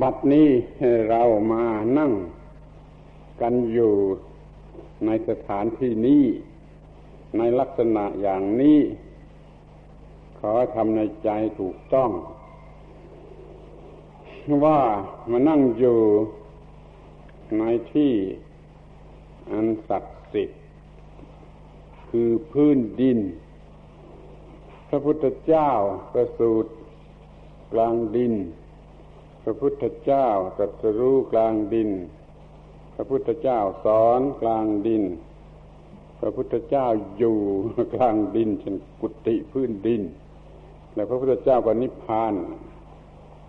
[0.00, 0.48] บัดนี้
[1.10, 1.64] เรามา
[1.98, 2.12] นั่ง
[3.40, 3.94] กันอยู่
[5.06, 6.24] ในสถานที่นี้
[7.38, 8.80] ในลักษณะอย่างนี้
[10.38, 11.28] ขอทำในใจ
[11.60, 12.10] ถูกต้อง
[14.64, 14.80] ว่า
[15.30, 15.98] มานั่งอยู่
[17.58, 18.12] ในที่
[19.50, 20.60] อันศักดิ์สิทธิ์
[22.10, 23.18] คือพื้นดิน
[24.88, 25.70] พระพุทธเจ้า
[26.12, 26.70] ประสูตร
[27.72, 28.34] กลางดิน
[29.42, 30.26] พระพุทธเจ้า
[30.58, 31.90] ตรัสรู้กลางดิน
[32.94, 35.02] พระพุทธเจ้าสอนกลางดิน
[36.20, 36.86] พระพุทธเจ้า
[37.18, 37.38] อยู่
[37.94, 40.02] กลางดินเช่นกุฏิพื้นดิน
[40.94, 42.34] และพระพุทธเจ้าก็นิพพาน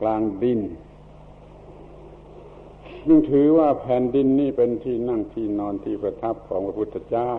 [0.01, 0.59] กลางดิน
[3.05, 7.33] จึงถือว่าแผ่นดินนี้เป็นที่นั่งที่นอนที่ประทับของพระพุทธเจ้า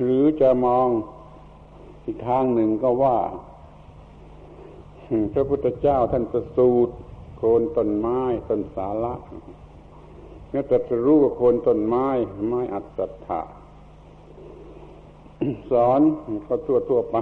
[0.00, 0.88] หรือจะมอง
[2.04, 3.18] อีกทางหนึ่งก็ว่า
[5.32, 6.94] พระพุทธเจ้าท่านประสูตร
[7.36, 9.14] โคนต้นไม้ต้นสาระ
[10.48, 12.06] เมื่อตรัสรู้กับโคนต้นไม้
[12.48, 13.40] ไม้อัศถะ
[15.70, 16.00] สอน
[16.46, 17.16] ก็ทั่วทั่วไป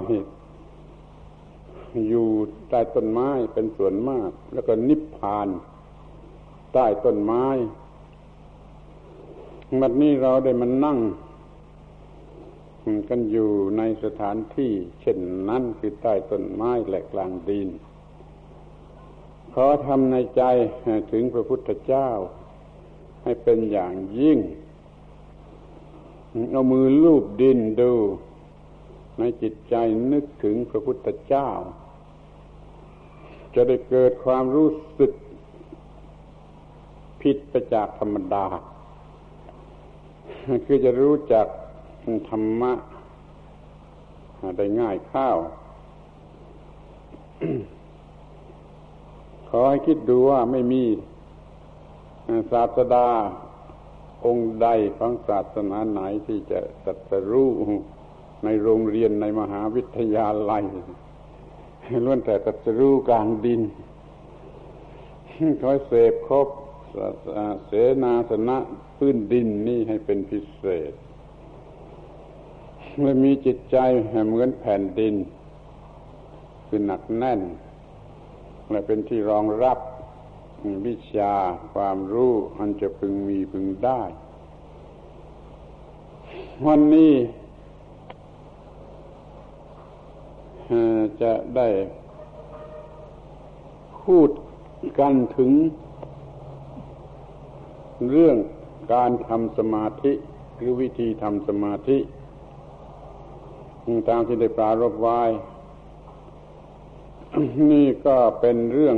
[2.07, 2.27] อยู่
[2.69, 5.47] ใต้ต้นไม้เป็นส่วนมาก แล้วก็นิพพาน
[6.73, 7.45] ใต้ต้นไม้
[9.81, 10.97] บัดนี้เราได้มานั่ง
[13.09, 15.17] กันอยู่ในสถานที่เช่น
[15.49, 17.69] นั้นคือใต้ต้นไม้และกลางดิน
[19.53, 20.43] ขอทำในใจ
[21.11, 22.09] ถึงพระพุทธเจ้า
[23.23, 24.39] ให้เป็นอย่างยิ่ง
[26.51, 27.91] เอามือลูบดินดู
[29.19, 29.75] ในจิตใจ
[30.11, 31.49] นึกถึงพระพุทธเจ้า
[33.55, 35.11] จะได้เกิดความรู้สึก
[37.21, 38.45] ผิดไปจากธรรมดา
[40.65, 41.47] คือจะรู้จัก
[42.29, 42.73] ธรรมะ
[44.57, 45.37] ได้ง่ายข้าว
[49.49, 50.83] ขอให้คิดดูว่าไม่มี
[52.51, 53.07] ศาสดา
[54.25, 57.49] องค์ใดของศาสนาไหนที่จะตัดสรู้
[58.43, 60.63] ในโรงเรียนในมหาวิทยาลัย
[62.05, 63.61] ล้วนแต่ตัดสรู้กลางดิน
[65.61, 66.47] คอยเสพครบ
[67.65, 67.71] เส
[68.03, 68.57] นาสนะ
[68.97, 70.93] พื้นดินนี่ให้เป็นพิเศษ
[72.97, 73.77] เมื่อมีจิตใจ
[74.27, 75.15] เหมือนแผ่นดิน
[76.67, 77.41] คือหนักแน่น
[78.71, 79.79] และเป็นที่รองรับ
[80.87, 81.33] วิชา
[81.73, 84.01] ความรู้อันจะพึงมีพึงได้
[86.67, 87.13] วันนี้
[91.21, 91.67] จะได้
[94.03, 94.29] พูด
[94.99, 95.51] กันถึง
[98.09, 98.37] เรื่อง
[98.93, 100.11] การทำสมาธิ
[100.55, 101.97] หรือวิธีทำสมาธิ
[104.09, 105.21] ตามที่ได้ปรารบไว้
[107.71, 108.97] นี่ก็เป็นเรื่อง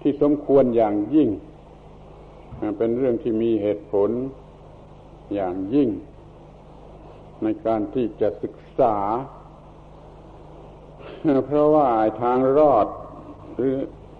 [0.00, 1.28] ที่สมควรอย่างยิ่ง
[2.78, 4.10] เป็นเรื่องที่มีเหตุผล
[5.34, 5.88] อย่างยิ่ง
[7.42, 8.96] ในการที่จะศึกษา
[11.46, 11.88] เพราะว่า
[12.22, 12.86] ทางรอด
[13.54, 13.74] หรือ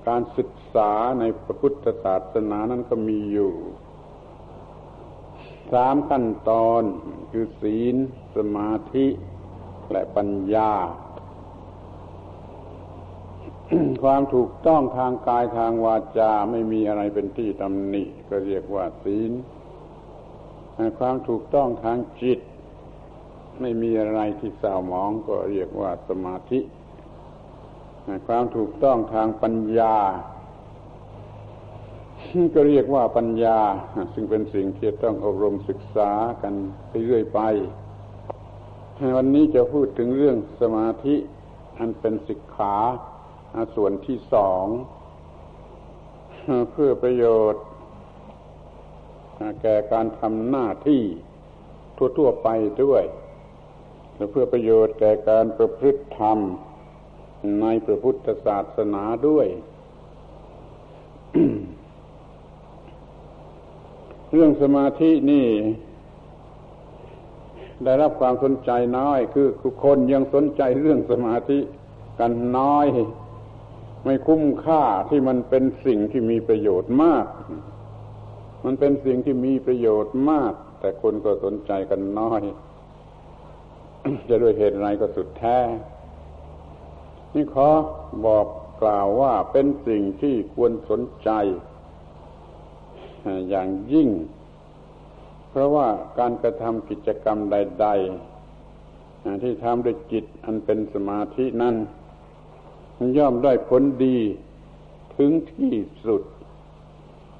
[0.08, 3.52] การศึกษาในพระพุทธศาสนานั้นก็มีอยู่
[5.72, 6.82] สามขั้นตอน
[7.30, 7.96] คือศีล
[8.36, 9.06] สมาธิ
[9.90, 10.72] และปัญญา
[14.02, 19.32] ความถูกต้องทางกายทางวาจาไม่มีอะไรเป็นที่ตำหนิก็เรียกว่าศีล
[20.98, 22.40] ความถูกต้องทางจิต
[23.60, 26.60] ไม่มีอะไรที่เศร้าหมองก็เรียกว่าสมาธิ
[28.28, 29.96] ความถูกต้องทางปัญญา
[32.54, 33.58] ก็เรียกว่าปัญญา
[34.14, 36.10] ซึ่งเป็นสิ่งที่ต้องอบรมศึกษา
[36.42, 36.54] กัน
[36.88, 37.40] ไปเรื่อยไป
[39.16, 41.14] วันนี้จะพูดถึงเรื่องสมาธิ
[41.78, 42.76] อันเป็นสิกขา
[43.74, 44.66] ส่วนที่สอง
[46.70, 47.64] เพื่อประโยชน์
[49.62, 51.02] แก่การทำหน้าที่
[52.18, 52.48] ทั่ว ๆ ไป
[52.84, 53.04] ด้วย
[54.16, 56.38] และเพื่อประโยชน์แก่การประพฤติธรรม
[57.60, 59.46] ในพระพุทธศาสนาด้วย
[64.32, 65.46] เรื่องสมาธินี่
[67.84, 71.58] ได้รับความสนใจน้อย คือคนยังสนใจเรื่องสมาธิ
[72.20, 72.86] กันน้อย
[74.04, 77.26] ไม่คุ้มค่าที่มันเป็นสิ่งที่มีประโยชน์มาก
[78.64, 82.42] มันเป็นสิ่งที่มีประโยชน์มาก แต่คนก็สนใจกันน้อย
[84.28, 85.58] จะด้วยเหตุไรก็สุดแท้
[87.34, 87.68] นี่ขอ
[88.26, 88.46] บอก
[88.82, 91.30] กล่าวว่าเป็นสิ่งที่ควรสนใจ
[93.48, 94.08] อย่างยิ่ง
[95.48, 95.88] เพราะว่า
[96.18, 97.86] การกระทำกิจกรรมใด
[98.64, 101.74] ๆ ที่ทำด้วยจิตอันเป็นสมาธินั้น
[103.16, 104.18] ย่อมได้ผลดี
[105.16, 105.76] ถึงที่
[106.06, 106.22] สุด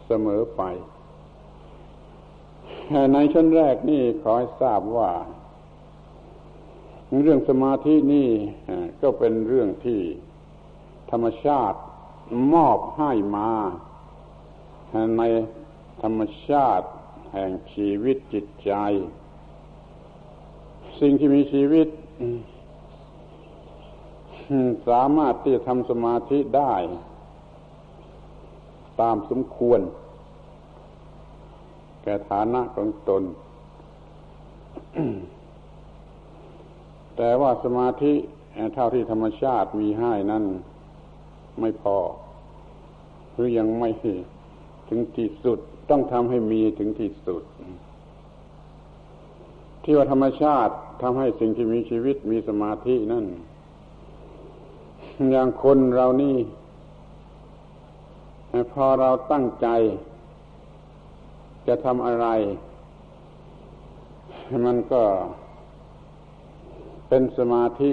[0.07, 0.63] เสมอไป
[3.13, 5.11] ในชั้นแรกนี่ขอให้ทราบว่า
[7.23, 8.29] เรื่องสมาธินี่
[9.03, 10.01] ก็เป็นเรื่องที่
[11.11, 11.79] ธรรมชาติ
[12.55, 13.51] มอบให้มา
[15.19, 15.23] ใน
[16.03, 16.87] ธรรมชาติ
[17.33, 18.73] แห่งชีวิตจิตใจ
[21.01, 21.89] สิ่งที่มีชีวิต
[24.89, 26.75] สามารถที่จะทำสมาธิได้
[29.01, 29.81] ตามสมควร
[32.03, 33.23] แก่ฐานะของตน
[37.17, 38.15] แต่ว่าสมาธิ
[38.75, 40.45] เท่าที่ธรรมชาติมีให้นั้น
[41.61, 41.97] ไม่พอ
[43.33, 43.91] หรือยังไม่
[44.89, 45.59] ถึงที่สุด
[45.91, 47.43] ต้องทำให้มีถึงที่สุด
[49.83, 50.73] ที่ว่าธรรมชาติ
[51.03, 53.25] ทำให้สิ่งที่มีชีวิตมีสมาธินั่น
[55.31, 56.37] อย่างคนเรานี่
[58.73, 59.69] พอเราตั้งใจ
[61.67, 62.27] จะทำอะไร
[64.67, 65.03] มันก็
[67.09, 67.91] เป็นสมาธิ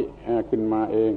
[0.50, 1.14] ขึ้นมาเอง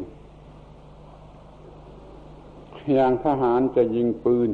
[2.95, 4.51] อย่างทหารจะยิงปืน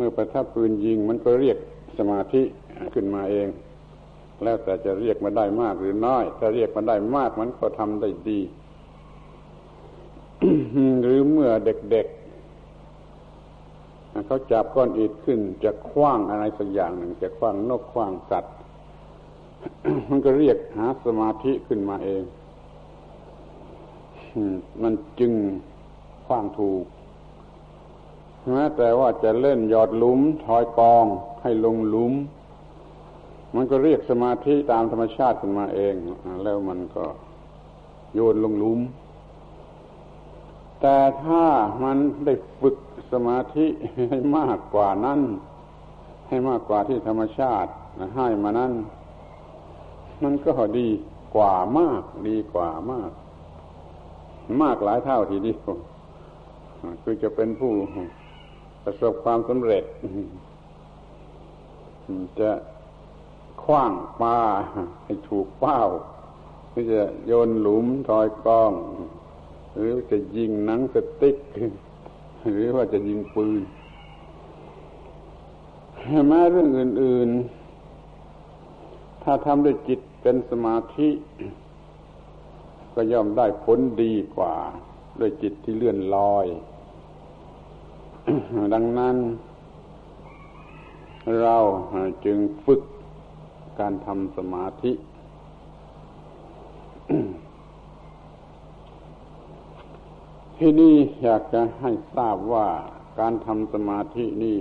[0.00, 1.58] มื่อประทับปืนยิงมันก็เรียก
[1.98, 2.42] สมาธิ
[2.94, 3.48] ขึ้นมาเอง
[4.44, 8.40] แล้วแต่จะเรียกมาได้มากหรือน้อย ถ้าเรียกมาได้มากมันก็ทำได้ดี
[11.02, 12.16] หรือเมื่อเด็กๆ
[14.26, 18.54] เขาจับก้อนอิฐขึ้น จะคว้างอะไรสักอย่างหนึ่ง จะคว้างนกคว้างสัตว์
[20.08, 22.22] มันก็เรียกหาสมาธิขึ้นมาเอง
[24.82, 25.32] มันจึง
[26.26, 26.84] คว้างถูก
[28.48, 31.04] แม้แต่ว่าจะเล่นหยอดลุมถอยกอง
[31.42, 32.12] ให้ลงลุม
[33.54, 35.94] มันก็เรียกสมาธิตามธรรมชาติขึ้นมาเอง
[36.44, 37.04] แล้วมันก็
[38.14, 38.78] โยนลงลุม
[40.80, 41.44] แต่ถ้า
[41.82, 42.76] มันได้ฝึก
[43.12, 43.66] สมาธิ
[44.10, 45.20] ให้มากกว่านั้น
[46.28, 47.70] ให้มากกว่าที่ธรรมชาติ
[48.16, 48.72] ให้มานั้น
[50.22, 50.88] มันก็ดี
[51.34, 53.10] กว่ามาก ดีกว่ามาก
[54.62, 55.70] มากหลายเท่าทีเดียว
[57.02, 57.72] คือจะเป็นผู้
[58.82, 59.84] ประสบความสำเร็จ
[62.40, 62.50] จะ
[63.62, 64.40] คว้างปลา
[65.04, 65.80] ให้ถูกเป้า
[66.70, 68.72] คือจะโยนหลุมทอยกอง
[69.76, 71.36] หรือจะยิงหนังสติ๊ก
[72.52, 73.62] หรือว่าจะยิงปืน
[76.28, 77.30] แม้เรื่องอื่น
[78.46, 81.08] ๆ ถ้าทำด้วยจิตเป็นสมาธิ
[82.94, 84.54] ก็ย่อมได้ผลดีกว่า
[85.20, 86.46] ด้วยจิตที่เลื่อนลอย
[88.74, 89.16] ดังนั้น
[91.42, 91.56] เรา
[92.24, 92.80] จึงฝึก
[93.80, 94.92] การทำสมาธิ
[100.56, 102.68] ที่นี่อยากจะให้ทราบว่า
[103.20, 104.60] การทำสมาธินี่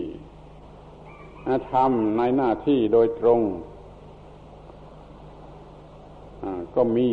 [1.73, 3.41] ทำในหน้าที่โดยตรง
[6.75, 7.09] ก็มี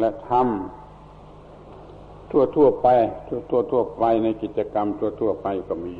[0.00, 0.83] และทำ
[2.34, 2.88] ทั่วทั่วไป
[3.28, 5.94] ทั่วทั่วทั่วไปในกิจกรรมทั่วทั่วไปก็มี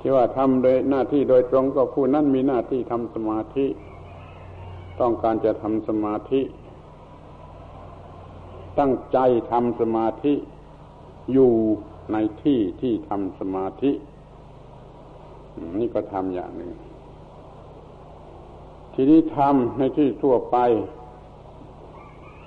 [0.00, 3.66] ที่ว่าทำโดยหน้าที่โดยตรงก็ผู้นั้นมีหน้าที่ทำสมาธิ
[5.00, 6.40] ต้องการจะทำสมาธิ
[8.78, 9.18] ตั้งใจ
[9.52, 10.34] ทำสมาธิ
[11.32, 11.52] อยู่
[12.12, 13.92] ในที่ที่ทำสมาธิ
[15.80, 16.72] นี่ก็ทำอย่างหนึ่ง
[18.94, 20.56] ทีนี้ทำในที่ทั่วไป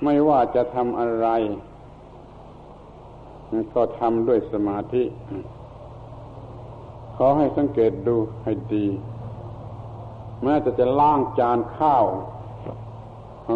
[0.04, 1.28] ไม่ว่าจะทำอะไร
[3.76, 5.04] ก็ทำด้วยสมาธิ
[7.16, 8.88] ขอให้สังเกตดูให้ดี
[10.44, 12.06] แม้จะจะล้างจานข้าว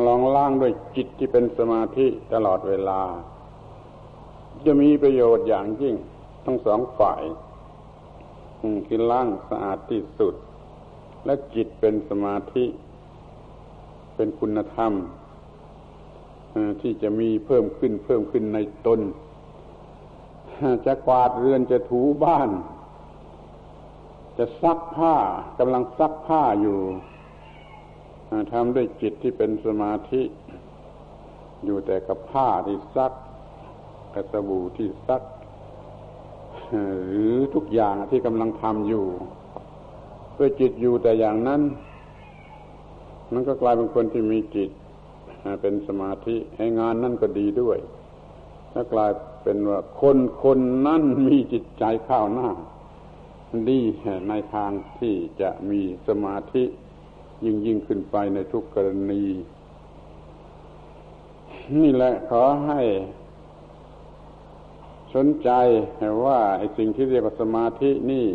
[0.07, 3.01] ลองล้างด้วยจิตที่เป็นสมาธิตลอดเวลา
[4.65, 5.95] จะมีประโยชน์อย่างยิ่ง
[6.45, 7.21] ทั้งสองฝ่าย
[8.87, 10.35] คือล้างสะอาดที่สุด
[11.25, 12.65] และจิตเป็นสมาธิ
[14.15, 14.93] เป็นคุณธรรม
[16.81, 18.99] ที่จะมีเพิ่มขึ้นเพิ่มขึ้นในตน
[20.85, 22.49] จะกวาดเรือนจะถูบ้าน
[24.37, 25.15] จะซักผ้า
[25.59, 26.79] กำลังซักผ้าอยู่
[28.51, 30.21] ทำด้วยจิตที่เป็นสมาธิ
[31.65, 33.11] อยู่แต่กับผ้าที่ซัก
[34.13, 35.21] กับสบู่ที่ซัก
[37.09, 39.05] หรือทุกอย่างที่กำลังทำอยู่
[40.37, 41.61] ด้วยจิตอยู่แต่อย่างนั้น
[43.33, 44.69] มันก็กลายเป็นคนที่มีจิต
[45.61, 47.77] เป็นสมาธิให้งานนั่นก็ดีด้วย
[48.71, 49.11] ถ้ากลาย
[49.43, 52.49] เป็นว่าคนคนนั้นมีจิตใจข้าวหน้า
[53.69, 53.79] ดี
[54.29, 56.63] ในทางที่จะมีสมาธิ
[57.45, 59.23] ยิ่งยิ่งขึ้นไปในทุกกรณี
[61.81, 62.81] นี่แหละขอให้
[65.15, 65.49] สนใจ
[66.25, 68.27] ว่าไอ้สิ่งที่เรียกว่าสมาธินี่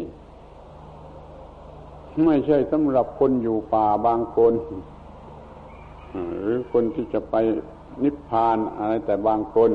[2.25, 4.53] ไม่ใช่สำหรับคนอยู่ป่าบางคน
[6.41, 7.35] หรือคนที่จะไป
[8.05, 9.71] นิพพานอะไรแต่บางคน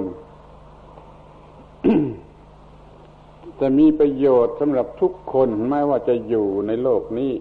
[3.59, 7.33] จะมีประโยชน์สำหรับทุกคนไม่ว่าจะอยู่ในโลกนี้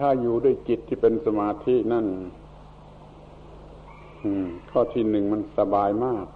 [0.00, 2.06] ถ้าอยู่ด้วยจิตที่เป็นสมาธินั่น
[4.70, 6.26] ข้อที่หนึ่งมันสบายมาก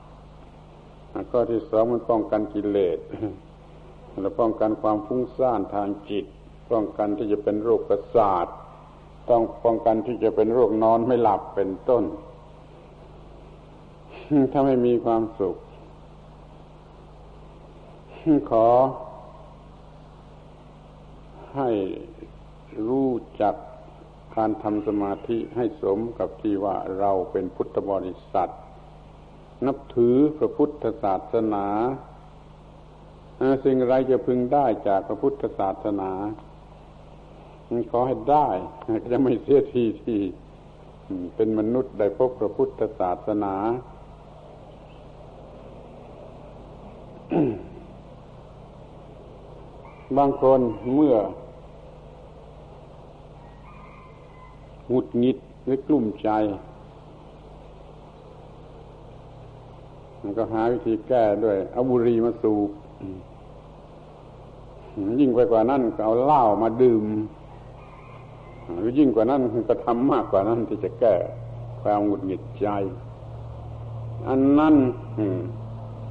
[1.31, 2.99] ข้อที่สองมันป้องกันกิเลส
[4.21, 6.25] และป้องกันความฟุ้งซ่านทางจิต
[6.73, 8.47] ป้องกันที่จะเป็นโรคประสาท
[9.29, 12.05] ต้องป้องกันที่จะเป็นโรคนอนไม่หลับเป็นต้น
[14.53, 15.57] ถ้าไม่มีความสุข
[18.51, 18.69] ขอ
[21.57, 21.71] ให้
[22.89, 23.11] รู้
[23.43, 23.55] จัก
[24.37, 28.51] การทำสมาธิให้สมกับที่ว่าเราเป็นพุทธบริษัท
[29.67, 31.67] นับถือพระพุทธศาสนา
[33.65, 36.11] สิ่งไรจะพึงได้จากพระพุทธศาสนา
[37.91, 38.49] ขอให้ได้
[39.13, 40.17] จะไม่เสียทีที
[41.37, 43.55] เป็นมนุษย์ได้พบพระพุทธศาสนา
[50.17, 50.61] บางคน
[50.95, 51.17] เมื่อ
[54.89, 56.31] หงุดหงิดหรือกลุ่มใจ
[60.23, 62.71] มันก็หาวิธีแก้ด้วยเอาบุหรี่มาสูบ
[65.21, 67.05] ยิ่งไปกว่านั้นก็เอาเหล้ามาดื่ม
[68.79, 71.15] หรือยิ่งกว่านั้นก็ทำมากกว่านั้นที่จะแก้
[71.83, 72.69] ความหงุดหงิดใจ
[74.29, 74.75] อันนั้น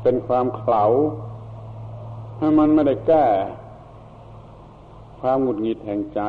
[0.02, 0.84] เป็นความเข่า
[2.38, 3.26] ถ้ามันไม่ได้แก้
[5.20, 6.22] ความหงุดหงิดแห่งใจ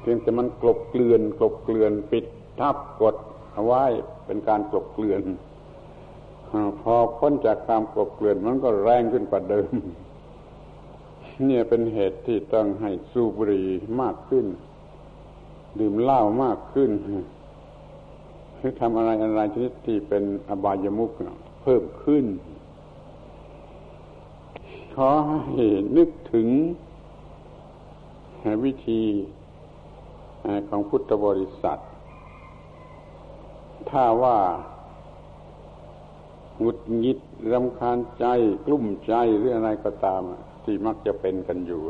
[0.00, 2.24] เพียงแต่มันกลบเกลื่อนกลบเกลื่อนปิด
[2.60, 3.16] ทับกด
[3.52, 3.84] เอาไว้
[4.26, 5.22] เป็นการกลบเกลื่อน
[6.80, 9.72] พอพ้นจากความกลบเกลื่อนมันก็แรงขึ้นกว่าเดิม
[11.46, 13.68] เนี่ยเป็นเหตุที่ต้องให้สูบบุหรี่
[14.00, 14.46] มากขึ้น
[15.78, 16.90] ดื่มเหล้ามากขึ้น
[18.56, 21.10] หรือทำอะไรอะไรชนิดที่เป็นอบายมุข
[21.62, 22.24] เพิ่มขึ้น
[24.94, 25.64] ขอให้
[25.96, 26.48] นึกถึง
[28.64, 29.02] วิธี
[30.68, 31.78] ของพุทธบริษัท
[33.90, 34.38] ถ้าว่า
[36.58, 37.18] หงุดหงิด
[37.52, 38.24] รำคาญใจ
[38.64, 40.22] กลุ้มใจหรืออะไรก็ตาม
[40.64, 41.80] ที่มักจะเป็นกันอยู่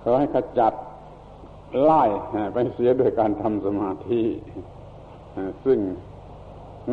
[0.00, 0.74] ขอให้ขจัด
[1.82, 2.02] ไล่
[2.52, 4.22] ไปเสียโดยการทำสมาธิ
[5.64, 5.78] ซึ่ง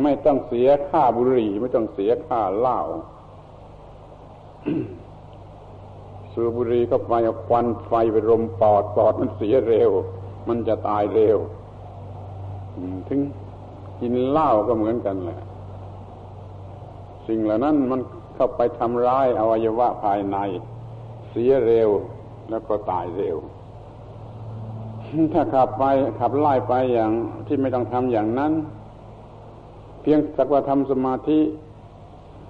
[0.02, 2.80] ไม่ต้องเสียค่าบุหรี่ ไม่ต้องเสียค่าเหล้า
[6.32, 9.90] สูบบุหรี่ก็ไปเอาควันไฟไปรมปอดปอดมันเสียเร็ว
[10.48, 11.38] มันจะตายเร็ว
[13.08, 13.20] ถึง
[14.00, 15.40] กินเหล้าก็เหมือนกันแหละ
[17.26, 18.00] สิ่งเหล่านั้นมัน
[18.34, 20.36] เข้าไปทำร้ายอวัยวะภายใน
[21.30, 21.90] เสียเร็ว
[22.50, 23.36] แล้วก็ตายเร็ว
[25.34, 25.84] ถ้าขับไป
[26.20, 27.12] ขับไล่ไปอย่าง
[27.46, 28.52] ที่ไม่ต้องทำอย่างนั้น
[30.02, 31.40] เพียงสักว่าทำสมาธิ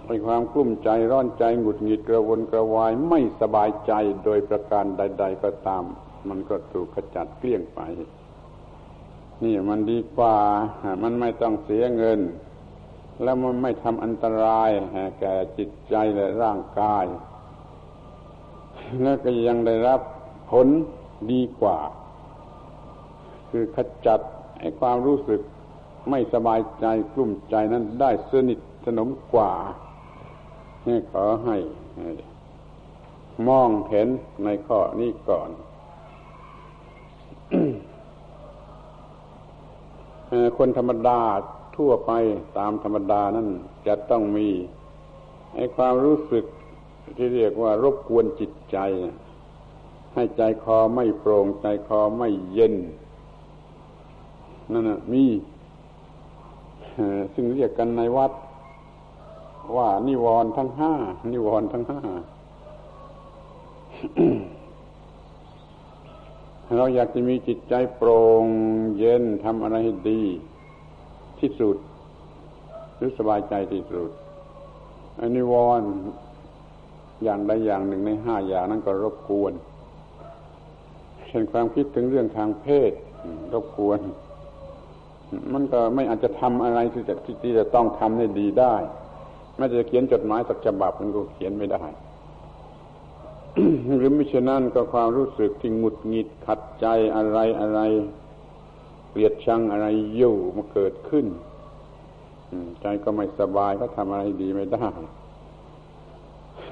[0.08, 3.92] มีความกลุ้มใจร้อนใจหงุดหงิดกระวนกระวายไม่สบายใจ
[4.24, 5.84] โดยประการใด ๆ ก็ตาม
[6.28, 7.80] มันก็ถูกขจัดเกลี้ยงไป
[9.44, 10.36] นี่มันดีกว่า
[11.02, 12.20] มันไม่ต้องเสียเงิน
[13.22, 14.70] แล้วมันไม่ทำอันตราย
[15.20, 17.04] แก่จิตใจและร่างกาย
[19.02, 20.00] แล้วก็ยังได้รับ
[20.50, 20.68] ผล
[21.32, 21.78] ดีกว่า
[23.50, 24.20] คือขจัด
[24.60, 25.40] ไอ้ความรู้สึก
[26.10, 29.52] ไม่สบายใจกลุ้มใจนั้นได้สนิทสนมกว่า
[30.88, 31.56] นี่ขอให้
[33.48, 34.08] มองเห็น
[34.44, 35.50] ในข้อนี้ก่อน
[40.58, 41.20] คนธรรมดา
[41.76, 42.12] ทั่วไป
[42.58, 43.48] ตามธรรมดานั้น
[43.86, 44.48] จะต้องมี
[45.56, 46.44] ไอ้ความรู้สึก
[47.16, 48.78] ที่เรียกว่ารบกวนจิตใจ
[50.14, 52.74] ให้ใจคอไม่โปร่งใจคอไม่เย็น
[54.72, 55.24] นั่นนะมี
[57.34, 58.32] ซึ่งเรียกกันในวัด
[59.76, 60.92] ว่านิวรณ์ทั้งห้า
[61.32, 62.02] นิวรณ์ทั้งห้า
[66.76, 68.44] เราอยากจะมีจิตใจโปร่ง
[68.98, 70.22] เย็นทำอะไรให้ดี
[71.44, 71.76] ที่สุด
[72.96, 74.10] หรือสบายใจที่สุด
[75.20, 75.88] อันนิวรณ์
[77.24, 79.52] อย่างใดอย่างหนึ่งในห้าอย่างนั้นก็รบกวน
[81.28, 82.92] เช่นความคิดถึงเรื่องทางเพศ
[83.52, 84.00] รบกวน
[85.52, 88.74] มันก็ไม่อาจจะทำอะไรที่จะที่จะต้องทำให้ดีได้
[89.56, 91.84] แม้จะเขียนจดหมายสักฉบับมันก็เขียนไม่ได้
[93.98, 96.86] หรือไม่เช่นนั้นก็ความรู้สึกที่หงุดหงิดขัดใจ
[97.16, 97.80] อะไรอะไร
[99.14, 101.26] เกลียดชังอะไรอยู่มาเกิดขึ้น
[102.80, 104.88] ใจก็ไม่สบายก็ทำอะไรดีไม่ได้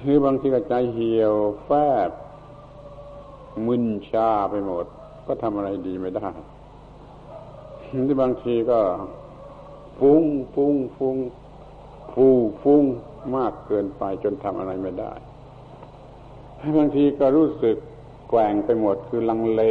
[0.02, 1.34] หรือบางทีก็ใจเหี่ยว
[1.64, 1.70] แฟ
[2.08, 2.10] บ
[3.66, 4.86] มึนชาไปหมด
[5.26, 6.28] ก็ทำอะไรดีไม่ได้
[7.90, 8.80] หรือบางทีก็
[9.98, 11.16] ฟุ้งฟุ้งฟุ้ง
[12.12, 12.26] ฟู
[12.62, 12.84] ฟุ้ง
[13.36, 15.12] มากเกินไปจนทำอะไรไม่ได้
[16.78, 17.76] บางทีก็รู้สึก
[18.30, 19.62] แกว่งไปหมดคือลังเล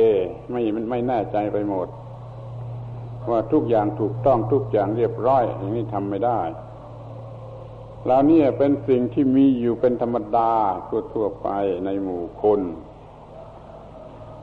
[0.51, 1.87] ไม่ไม่แน่ใจไปหมด
[3.29, 6.39] ว่าทุกอย่างถูกต้องทุกอย่างเรียบร้อยอย่างนี้ทำไม่ได้
[8.03, 10.51] เหล่านี้เป็นสิ่งที่มีอยู่เป็นธรรมดา
[11.13, 11.47] ทั่วๆไป
[11.85, 12.61] ในหมู่คน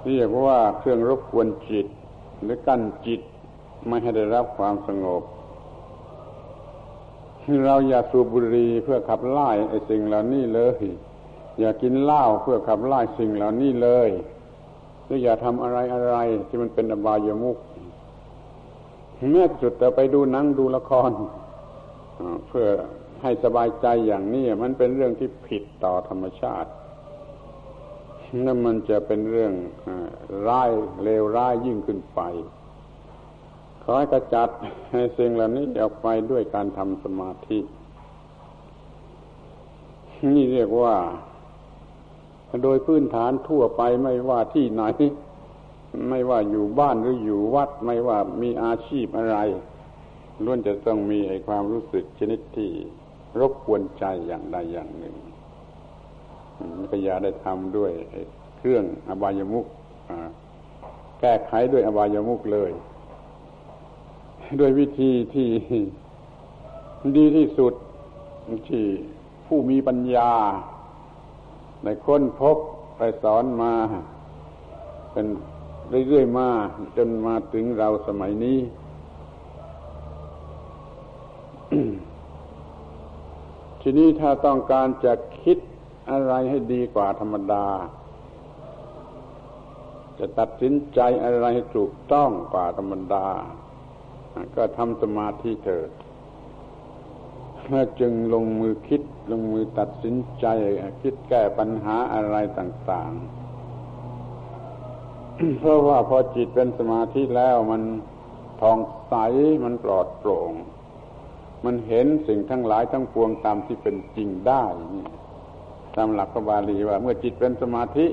[0.06, 1.86] เรียกว่าเครื่องรบกวนจิต
[2.42, 3.20] หรือกั้นจิต
[3.86, 5.22] ไม่ให้ได้รับความสงบ
[7.66, 10.78] เราอย่าสูบบุหรี่เพื่อขับไล่ไอ้สิ่งเหล่านี้เลย
[11.58, 14.08] อย่ากินเหล้าเพื่อขับไล่สิ่งเหล่านี้เลย
[15.04, 16.16] หรืออย่าทำอะไรอะไร
[16.48, 17.56] ที่มันเป็นอบายามุข
[19.32, 21.10] แม้สุดแต่ไปดูหนังดูละคร
[22.46, 22.66] เพื่อ
[23.22, 26.70] ให้สบายใจอย่างนี้มันเป็นเรื่องที่ผิดต่อธรรมชาติ
[28.46, 29.52] นั่นมันจะเป็นเรื่อง
[30.48, 30.70] ร้าย
[31.02, 32.20] เลวร้ายยิ่งขึ้นไป
[33.82, 34.48] ขอให้กระจัด
[34.92, 37.58] ให้สิ่งเหล่านี้ออกไปด้วยการทำสมาธิ
[40.34, 40.94] นี่เรียกว่า
[42.62, 44.82] โดยพื้นฐานทั่วไปไม่ว่าที่ไหน
[46.08, 49.38] ไม่ว่าอยู่บ้านหรืออยู่วัด ไม่ว่ามีอาชีพอะไร
[50.44, 52.70] ล้วนจะต้องมีไอ้ความรู้สึกชนิดที่
[53.40, 55.14] รบกวนใจอย่างใดอย่างหนึ่ง
[56.90, 57.92] ก็อย่าได้ทำด้วย
[58.58, 59.66] เครื่องอบายมุก
[61.20, 62.70] แก้ไขด้วยอบายมุกเลย
[64.60, 65.48] ด้วยวิธีที่
[67.16, 67.74] ดีที่สุด
[68.68, 68.84] ที่
[69.46, 70.32] ผู้มีปัญญา
[71.84, 72.56] ในค้นพบ
[72.96, 73.72] ไปสอนมา
[75.12, 75.26] เป็น
[75.88, 76.48] เรื่อยๆมา
[76.96, 78.58] จนมาถึงเราสมัยนี้
[83.80, 85.58] ทีนี้ถ้าต้องการจะคิด
[86.10, 87.66] อะไรให้ดีกว่าธรรมดา
[90.18, 93.26] จะตัดสินใจอะไรให้ถูกต้องกว่าธรรมดา
[94.56, 95.90] ก็ทำสมาธิเถิด
[97.68, 100.46] แล้วจึงลงมือคิดลงมือตัดสินใจ
[101.02, 103.37] คิดแก้ปัญหาอะไรต่าง ๆ
[105.58, 107.82] เพราะว่าพอจิตเป็นสมาธิแล้วมัน
[108.60, 109.14] ทองใส
[109.64, 110.52] มันปลอดโปร่ง
[111.64, 114.64] มันเห็นสิ่งทั้งหลายทั้งปวงตามที่เป็นจริงได้
[115.96, 118.06] ตามหลักพระบาลีว่า เมื่อจิตเป็นสมาธิ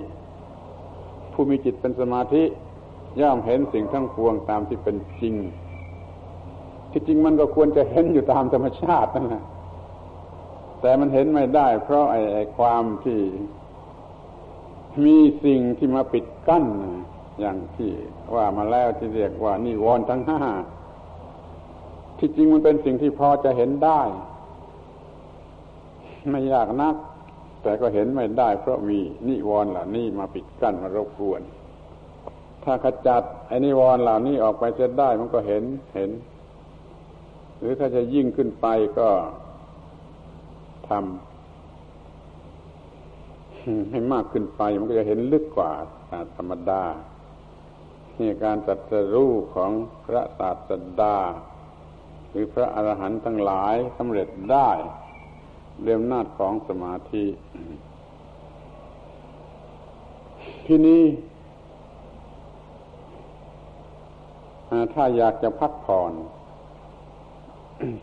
[1.34, 2.44] ผู้มีจิตเป็นสมาธิ
[3.22, 5.36] ย่อมเห็นสิ่งทั้งปวงตามที่เป็นจริง
[6.92, 9.44] ที่จริงมันก็ควรจะเห็นอยู่ตามธรรมชาตินั่นแหละ
[10.82, 13.20] แต่มันเห็นไม่ได้ เพราะไอ้ความที่
[15.06, 16.66] มีสิ่งที่มาปิดกั้น
[17.40, 17.92] อย่างที่
[18.36, 20.42] ว่ามาแล้วที่เรียกว่านี่วอนทั้งห้า
[22.20, 24.02] ที่จริงมันเป็นสิ่งที่พอจะเห็นได้
[26.32, 26.96] ไม่ยากนัก
[27.64, 31.42] แต่ก็เห็นไม่ได้ เพราะมีนิวรณ์เหล่านี้มาปิดกั้นมารบกวน
[32.64, 35.64] ถ้าขจัดไอ้นิวรณ์เหล่านี้ออกไปจะได้มันก็เห็น
[35.96, 36.12] เห็น
[37.60, 38.68] หรือถ้าจะยิ่งขึ้นไป
[39.00, 39.10] ก็
[40.90, 45.72] ทำให้มากขึ้นไปมันก็จะเห็นลึกกว่า
[46.36, 46.84] ธรรมดา
[48.20, 49.72] นี่การตัดสรู้ของ
[50.06, 51.18] พระศาสดา
[52.30, 54.70] หรือพระอรหันต์ทั้งหลายสำเร็จได้
[55.84, 57.26] เรื่องนาจของสมาธิ
[60.66, 61.04] ที่นี้
[64.94, 66.14] ถ้าอยากจะพักผ่อน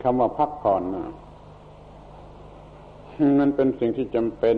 [0.03, 1.07] คำว่าพักผ่อนนะ
[3.39, 4.57] มันเป็นสิ่งที่จำเป็น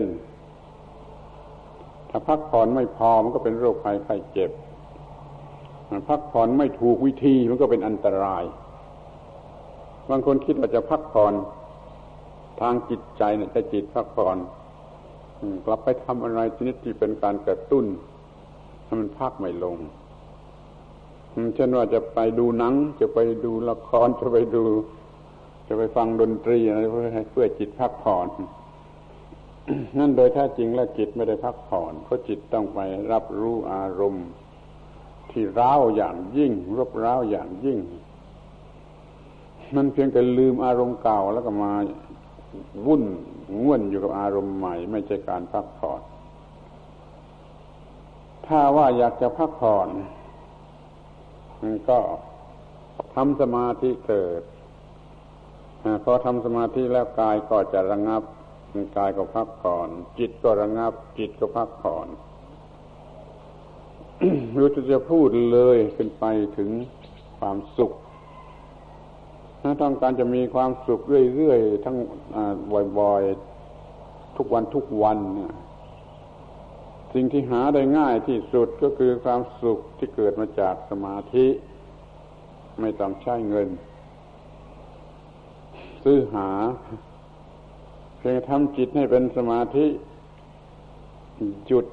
[2.10, 4.50] ถ้าพักผ่อนไม่พอมันก็เป็นโรคภัยไข้เจ็บ
[6.08, 8.44] พักผ่อนไม่ถูกวิธีมันก็เป็นอันตราย
[10.10, 11.34] บางคนคิดว่าจะพักผ่อน
[12.60, 14.36] ทางจิตใจเนี่ยจะจิตพักผ่อน
[15.64, 17.86] กลับไปทำอะไรชนิดที่เป็นการกระตุ้น
[18.84, 19.76] ให้มันพักไม่ลง
[21.54, 24.64] เช่นว่าจะไปดูหนัง จะไปดูละครจะไปดู
[25.68, 28.26] จะไปฟังดนตรีอะไรเพื่อให้เพื่อจิตพักผ่อน
[29.98, 32.78] นั่นโดยแท้จริงแล้วจิตไม่ได้พักผ่อนเพราะจิตต้องไป
[33.12, 34.26] รับรู้อารมณ์
[35.38, 37.78] ที่ร้าวอย่างยิ่ง รบร้าวอย่างยิ่ง
[39.74, 41.72] มันเพียงแต่ลืมอารมณ์เก่าแล้วก็มา
[42.86, 43.02] วุ่น
[43.60, 46.00] ง่วนอยู่กับอารมณ์ใหม่ ไม่ใช่การพักผ่อน
[48.46, 49.88] ถ้าว่าอยากจะพักผ่อน
[51.88, 51.98] ก็
[53.14, 54.42] ทำสมาธิเกิด
[56.04, 58.22] พอทำสมาธิแล้วกายก็จะระงับ
[58.96, 62.08] กายก็พักผ่อน จิตก็ระงับ จิตก็พักผ่อน
[64.58, 66.24] รู้จะพูดเลยขึ้นไป
[66.56, 66.70] ถึง
[67.38, 67.92] ความสุข
[69.62, 71.00] ถ้าต้องการจะมีความสุข
[71.36, 71.96] เรื่อยๆทั้ง
[72.98, 75.18] บ่อยๆ ทุกวันทุกวัน
[77.14, 81.46] สิ่งที่หาได้ง่ายที่สุดก็คือความสุขที่เกิดมาจากสมาธิ
[82.80, 83.68] ไม่ต้องใช้เงิน
[86.04, 86.48] ซื้อหา
[88.18, 89.86] เพียงทำจิตให้เป็นสมาธิ
[91.66, 91.86] หยุด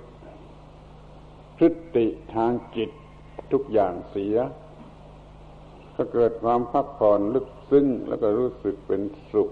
[1.66, 2.90] พฤติทางจิต
[3.52, 4.36] ทุกอย่างเสีย
[5.96, 9.50] ก็เกิดความพักผ่อนลึกซึ้งแล้วก็รู้สึกเป็นสุข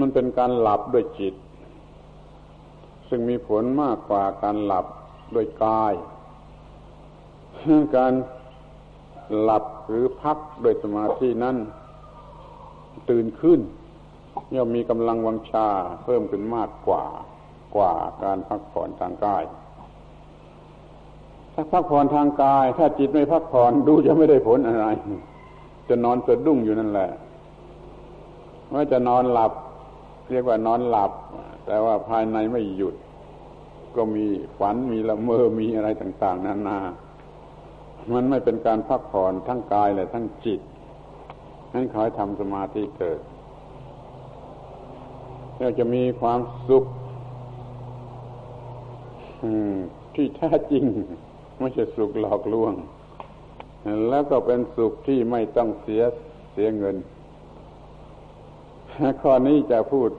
[0.00, 1.34] มันเป็นการหลับด้วยจิต
[3.08, 4.86] ซึ่งมีผลมากกว่าการหลับ
[5.34, 5.94] ด้วยกาย
[7.96, 8.12] การ
[9.40, 11.56] หลับหรือพักโดยสมาธินั้น
[13.10, 13.60] ตื่นขึ้น
[14.54, 15.68] ย่อมมีกำลังวังชา
[16.04, 17.04] เพิ่มขึ้นมากกว่า
[17.76, 17.92] กว่า
[18.24, 19.44] การพักผ่อนทางกาย
[21.58, 24.86] ถ้าพักผ่อนทางกาย ถ้าจิตไม่พักผ่อนดูจะไม่ได้ผลอะไร
[25.88, 27.10] จะนอนสะดุ้งอยู่นั่นแหละ
[28.72, 29.52] ว่าจะนอนหลับ
[30.30, 31.12] เรียกว่านอนหลับ
[31.66, 32.94] แต่ว่าภายในไม่หยุด
[33.96, 34.26] ก็มี
[34.58, 36.78] ฝันมีละเมอมีอะไรต่าง ๆ นานา
[38.14, 40.60] มันไม่เป็นการพักผ่อนทั้งกายและทั้งจิต
[41.72, 43.20] นั้นขอให้ทำสมาธิเกิด
[45.58, 46.84] เราจะมีความสุข
[50.14, 50.84] ที่แท้จริง
[51.58, 52.72] ไม่ใช่สุขหลอกลวง
[54.08, 56.02] แล้วก็เป็นสุขที่ไม่ต้องเสีย
[56.52, 56.96] เสียเงิน
[59.22, 60.10] ข้อนี้จะพูด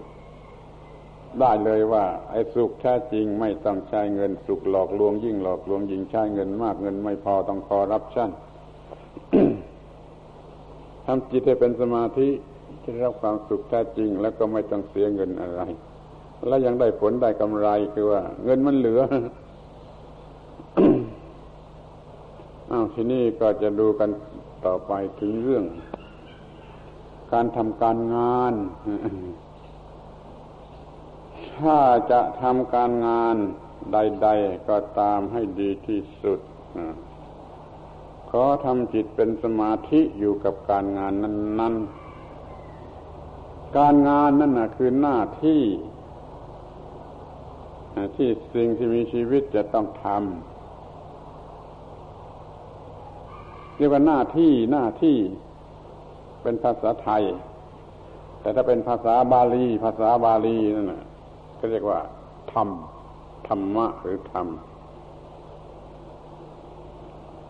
[1.40, 8.32] ได้เลยว่า ไอ้สุขแท้จริงไม่ต้องใช้เงิน สุขหลอกลวง ยิ่งหลอกลวงยิ่งใช้เงินมากเงินไม่พอต้องคอรับชั่น
[11.06, 12.30] ทำจิตให้เป็นสมาธิ
[12.84, 15.62] จะได้รับความสุขแท้จริง แล้วก็ไม่ต้องเสียเงินอะไร
[16.48, 19.02] แล้วยังได้ผลได้กำไรคือว่า เงินมันเหลือ
[20.80, 21.06] อ้าว
[22.94, 24.10] ทีนี้ก็จะดูกัน
[24.66, 25.66] ต่อไปถึงเรื่อง
[27.34, 28.54] การทำการงาน
[31.58, 31.80] ถ้า
[32.12, 33.36] จะทำการงาน
[33.92, 36.40] ใด ๆ ก็ตามให้ดีที่สุด
[38.30, 41.76] ขอทำจิตเป็นสมาธิอยู่กับการงานนั้น
[42.96, 45.64] ๆ การงานนั่นนะคือหน้าที่
[48.16, 50.57] ที่สิ่งที่มีชีวิตจะต้องทำ
[53.78, 55.18] เรียกว่าหน้าที่หน้าที่
[56.42, 57.24] เป็นภาษาไทย
[58.42, 60.92] แต่ถ้าเป็นภาษาบาลี ภาษาบาลีนั่น
[61.60, 62.00] ก็เรียกว่า
[62.54, 62.70] ธรรม
[63.48, 64.48] ธรรมะหรือธรรม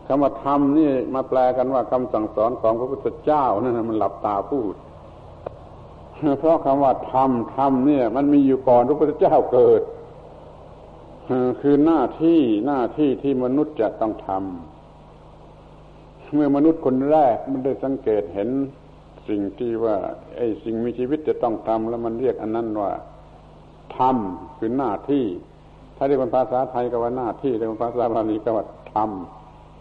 [0.06, 4.74] คำว่าธรรมนี่มาแปลกันว่าคำสั่งสอนของพระพุทธเจ้านั่นมันหลับตาพูด
[6.40, 9.82] เพราะคำว่าธรรมธรรมเนี่ย มันมีอยู่ก่อนพระพุทธเจ้าเกิด
[11.62, 14.77] คือหน้าที่หน้าที่ที่มนุษย์จะต้องทำ
[16.34, 18.50] เมื่อมนุษย์คนแรกมันได้สังเกตเห็น
[19.30, 19.96] สิ่งที่ว่า
[20.36, 22.92] ไอ้สิ่งมีชีวิตจะต้องทำแล้วมันเรียกอันนั้นว่า
[23.98, 25.26] ทำคือหน้าที่
[25.96, 29.12] ถ้าเรียกเป็นภาษาไทยก็ว่าหน้าที่เรียกเป็นภาษาบาลีก็ว่าธรรม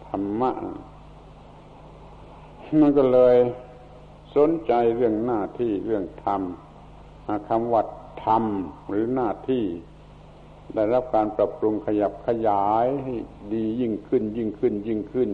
[0.07, 0.51] ธรรมะ
[2.81, 3.35] มันก็เลย
[4.35, 6.41] สนใจเรื่องหน้าที่เรื่องธรรม
[7.49, 7.81] คำว่า
[8.25, 8.43] ธรรม
[8.89, 9.63] หรือหน้าที่
[10.75, 13.15] ได้รับการปรับปรุงขยับขยายให้
[13.53, 15.29] ดียิ่งขึ้นยิ่งขึ้นยิ่งขึ้น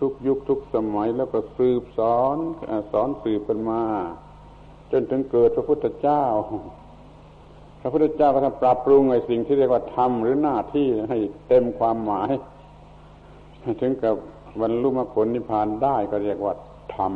[0.00, 2.36] ทุกยุคทุกสมัยแล้วก็สืบสอน
[2.92, 3.82] สอนสืบกันมา
[4.92, 6.24] จนถึงเกิดพระพุทธเจ้า
[7.80, 12.30] พระพุทธเจ้าก็ทำปรับปรุงไอ้สิ่งที่เรียกว่าธรรมหรือหน้าที่ให้เต็มความหมาย
[13.80, 14.14] ถึงกับ
[14.60, 16.54] บรรลุมรรคผลนิพพานได้ก็เรียกว่า
[16.96, 17.12] ธรรม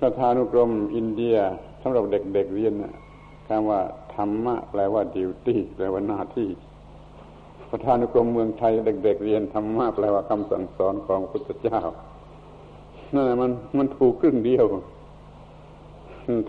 [0.00, 1.36] ประธานุกรมอินเดีย
[1.82, 2.72] สำหรับเด็กๆเเรียน
[3.46, 3.80] คำว่า
[4.14, 6.48] ธรรมะแปลว่าดิวตี้แปลว่าหน้าที่
[7.70, 8.72] ประธานุกรมเมืองไทย
[9.04, 11.80] เด็ก ๆ เรียนธรรมะแปลว่าคำสั่งสอนของพระพุทธเจ้า
[13.14, 14.64] นั่นแหละมันมันถูกครึ่งเดียว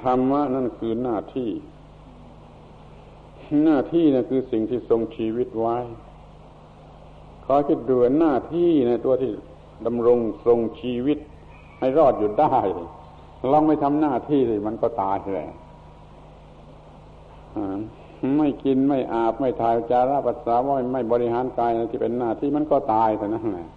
[0.03, 1.49] ธรรมะนั่นคือหน้าที่
[3.63, 5.77] หน้าที่นะคือสิ่งที่ทรงชีวิตไว้
[7.45, 9.31] ขอคิดดูหน้าที่ในตัวที่
[9.85, 11.17] ดำรงทรงชีวิต
[11.79, 12.55] ให้รอดอยู่ได้
[13.51, 15.47] ลองไม่ทำหน้าที่เลยมันก็ตายเลย
[18.37, 23.69] ไม่กินไม่อาบไม่ถ่ายจาระปัสสาวะไม่บริหารกายที่เป็นหน้าที่มันก็ตายแต่นั่นแหละ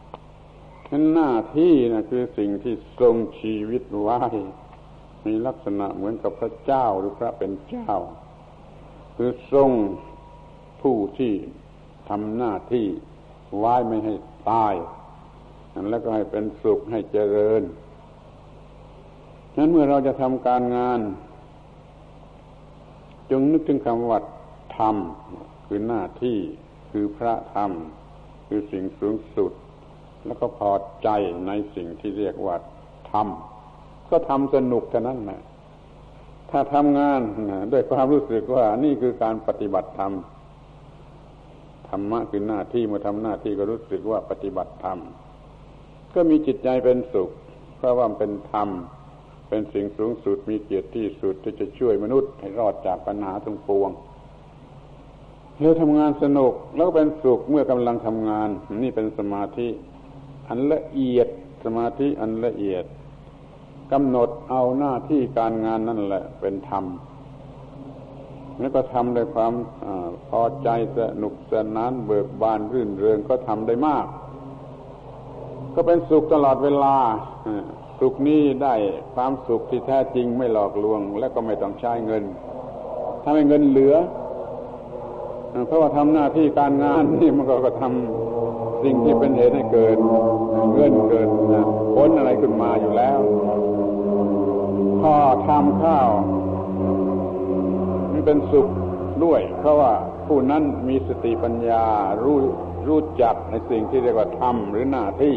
[0.91, 4.21] นั้นหน้าที่นะคือสิ่งที่ทรงชีวิตไว้
[5.27, 7.93] มีลักษณะเหมือนกับพระเจ้าหรือพระเป็นเจ้า
[9.17, 9.71] คือทรง
[10.83, 11.35] ผู้ที่
[12.09, 12.87] ทำหน้าที่
[13.59, 14.15] ไว้ไม่ให้
[14.51, 14.75] ตาย
[15.91, 17.63] แล้วก็ให้เป็นสุขให้เจริญ
[19.57, 21.01] นั้นเมื่อเราจะทำการงาน
[23.31, 24.21] จงนึกถึงคำว่า
[24.79, 24.97] ธรรม
[25.67, 26.39] คือหน้าที่
[26.91, 27.71] คือพระธรรม
[28.49, 29.53] คือสิ่งสูงสุด
[30.27, 31.09] แล้วก็พอใจ
[31.47, 32.57] ในสิ่งที่เรียกว่า
[33.11, 35.41] ทำก็ทำสนุกเท่านั้นแหละ
[36.51, 37.21] ถ้าทำงาน
[37.73, 40.13] ด้วยความรู้สึกว่านี่คือการปฏิบัติธรรม
[41.89, 44.99] ธรรมะคือหน้าที่เมื่อทำหน้าที่ก็รู้สึกว่าปฏิบัติธรรม
[46.15, 47.31] ก็มีจิตใจเป็นสุข
[47.77, 48.69] เพราะว่าเป็นธรรม
[49.49, 53.91] เป็นสิ่งสูงสุดมีเกียรติที่สุดที่จะช่วยมนุษย์ให้รอดจากปัญหาทั้งปวง
[55.61, 58.49] เราทำงานสนุกแล้วก็เป็นสุขเมื่อกำลังทำงาน
[58.83, 59.69] นี่เป็นสมาธิ
[60.49, 61.29] อันละเอียด
[61.65, 62.85] สมาธิอันละเอียด
[63.93, 66.85] กำหนดเอาหน้าที่การงานนั่นแหละเป็นธรรม
[68.61, 69.53] แล้วก็ทำด้วยความ
[69.85, 69.87] อ
[70.29, 74.07] พอใจสนุกสนานเบิกบานรื่นเริงก็ทำได้มาก
[75.75, 76.97] ก็เป็นสุขตลอดเวลา
[78.07, 78.75] สุขนี้ได้
[79.15, 82.25] ความสุขที่แท้จริงไม่หลอกลวง และก็ไม่ต้องใช้เงิน
[83.23, 83.95] ถ้าไม่เงินเหลือ
[85.67, 89.97] เพราะว่าทำหน้าที่การงานนี่มันก็ทำสิ่งที่เป็นเหตุให้เกิด
[90.75, 91.29] เงินเกิด
[91.95, 93.19] ผลอะไรขึ้นมาอยู่แล้ว
[95.03, 95.15] พอ
[95.49, 96.09] ทำข้าว
[98.13, 98.69] มันเป็นสุข
[99.25, 99.93] ด้วย เพราะว่า
[100.27, 101.85] ผู้นั้นมีสติปัญญา
[102.23, 102.39] รู้
[102.89, 105.37] รู้จักในสิ่งที่เรียกว่าทำหรือหน้าที่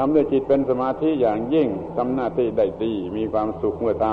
[0.00, 4.06] ทำด้วยจิตเป็นสมาธิอย่างยิ่งทำหน้าที่ได้ดี มีความสุขเมื่อท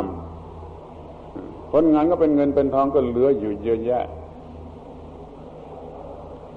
[0.84, 4.06] ำผลงานก็เป็นเงินเป็นทองก็เหลืออยู่เยอะแยะ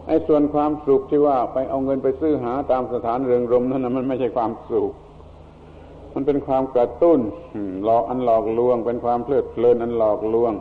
[0.07, 4.93] ไอ้ส่วนความสุขที่ว่าไปเอาเงินไปซื้อหาตามสถานเริงรมนั้นนะมันไม่ใช่ความสุข
[6.14, 7.21] มันเป็นความกระตุ้น
[7.85, 10.53] หลอกอันหลอกลวง เป็นความเพลิดเพลินอันหลอกลวง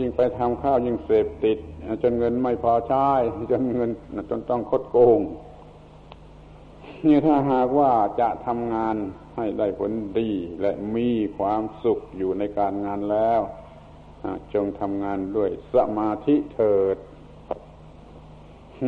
[0.00, 1.58] ยิ่งไปทำข้าวยิ่งเสพติด
[2.02, 3.08] จนเงินไม่พอใช้
[3.50, 3.90] จนเงิน
[4.30, 5.20] จนต้องคดโกง
[7.06, 8.96] นี่ถ้าหากว่าจะทำงาน
[9.36, 13.40] ให้ได้ผลดีและมีความสุขอยู่ในการงานแล้ว
[14.54, 16.96] จงทำงานด้วยสมาธิเถิด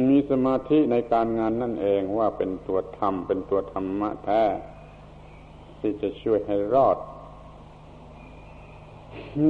[0.09, 4.42] มีสมาธิในการงานนั่นเองว่าเป็นตัวธรรม เป็นตัวธรรมะแท้
[5.81, 6.96] ที่จะช่วยให้รอด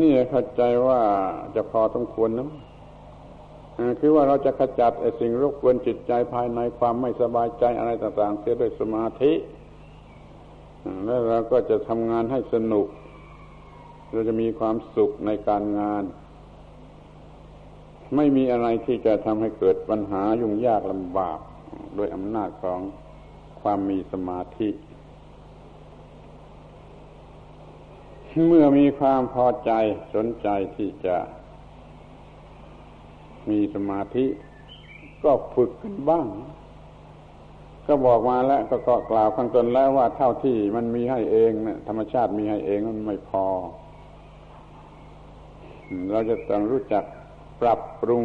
[0.01, 1.03] นี่เข้าใจว่า
[1.55, 2.51] จะพอต้องควรนะ
[4.01, 9.33] คือว่าเราจะขจัดไอ้สิ่งรบกวนจิตใจภายในความไม่สบายใจอะไรต่างๆเสียด้วยสมาธิ
[11.05, 12.87] แล้วเราก็จะทำงานให้สนุก
[14.13, 16.05] เราจะมีความสุขในการงาน
[18.17, 21.39] ไม่มีอะไรที่จะทำให้เกิดปัญหายุ่งยากลำบาก
[21.97, 22.81] โดยอำนาจของ
[23.61, 24.71] ความมีสมาธิ
[28.47, 29.73] เมื่อมีความพอใจ
[30.15, 31.17] สนใจที่จะ
[33.51, 34.27] มีสมาธิ
[35.25, 36.27] ก็ฝึกกันบ้าง
[37.87, 38.77] ก็บอกมาแล้ว ก็
[39.11, 43.47] กล่าวข้างต้นแล้วว่าเท่าที่มันมีให้เองนะธรรมชาติมีให้เองมันไม่พอ
[46.11, 47.05] เราจะต้องรู้จัก
[47.61, 48.23] ปรับปรุง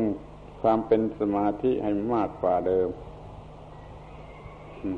[0.61, 2.89] ความเป็นสมาธิให้มากกว่าเดิม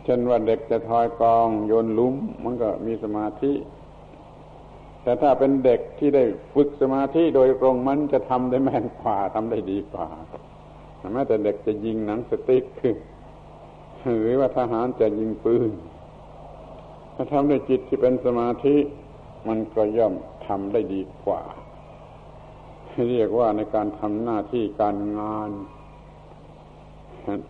[0.03, 3.51] เช่นว่าเด็กจะทอยกองโยนลุ้ม มันก็มีสมาธิ
[5.03, 10.07] แต่ถ้าเป็นเด็กที่ได้ฝึกสมาธิโดยตรงมันจะทำได้แม่นกว่าทำได้ดีกว่า
[11.13, 12.63] แม้แต่เด็กจะยิงหนังสติ๊ก
[14.21, 15.71] หรือว่าทหารจะยิงปืน
[17.15, 18.75] ถ้าทำด้วยจิตที่เป็นสมาธิ
[19.47, 20.13] มันก็ย่อม
[20.47, 21.41] ทำได้ดีกว่า
[23.09, 25.49] เรียกว่าในการทำหน้าที่การงาน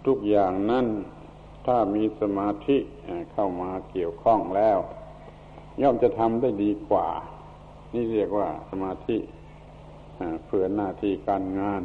[0.06, 0.88] ทุกอย่างนั่น
[1.66, 2.78] ถ้ามีสมาธิ
[3.34, 4.78] เข้ามาเกี่ยวข้องแล้ว
[5.82, 7.08] ย่อมจะทำได้ดีกว่า
[7.93, 9.17] นี่เรียกว่าสมาธิ
[10.45, 11.82] เพื่อหน้าที่การงาน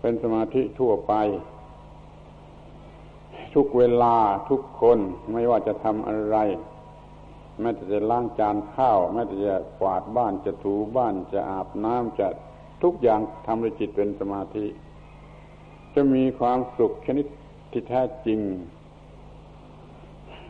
[0.00, 1.14] เป็นสมาธิทั่วไป
[3.54, 4.16] ทุกเวลา
[4.50, 4.98] ทุกคน
[5.32, 6.36] ไม่ว่าจะทำอะไร
[7.60, 12.28] แม้แต่จะล้างจานข้าวแม้แต่จะกวาดบ้านจะถูบ้านจะอาบน้ำจะ
[12.82, 14.66] ทุกอย่างทำด้วยจิตเป็นสมาธิ
[15.94, 17.26] จะมีความสุขชนิด
[17.70, 18.40] ที่แท้จริง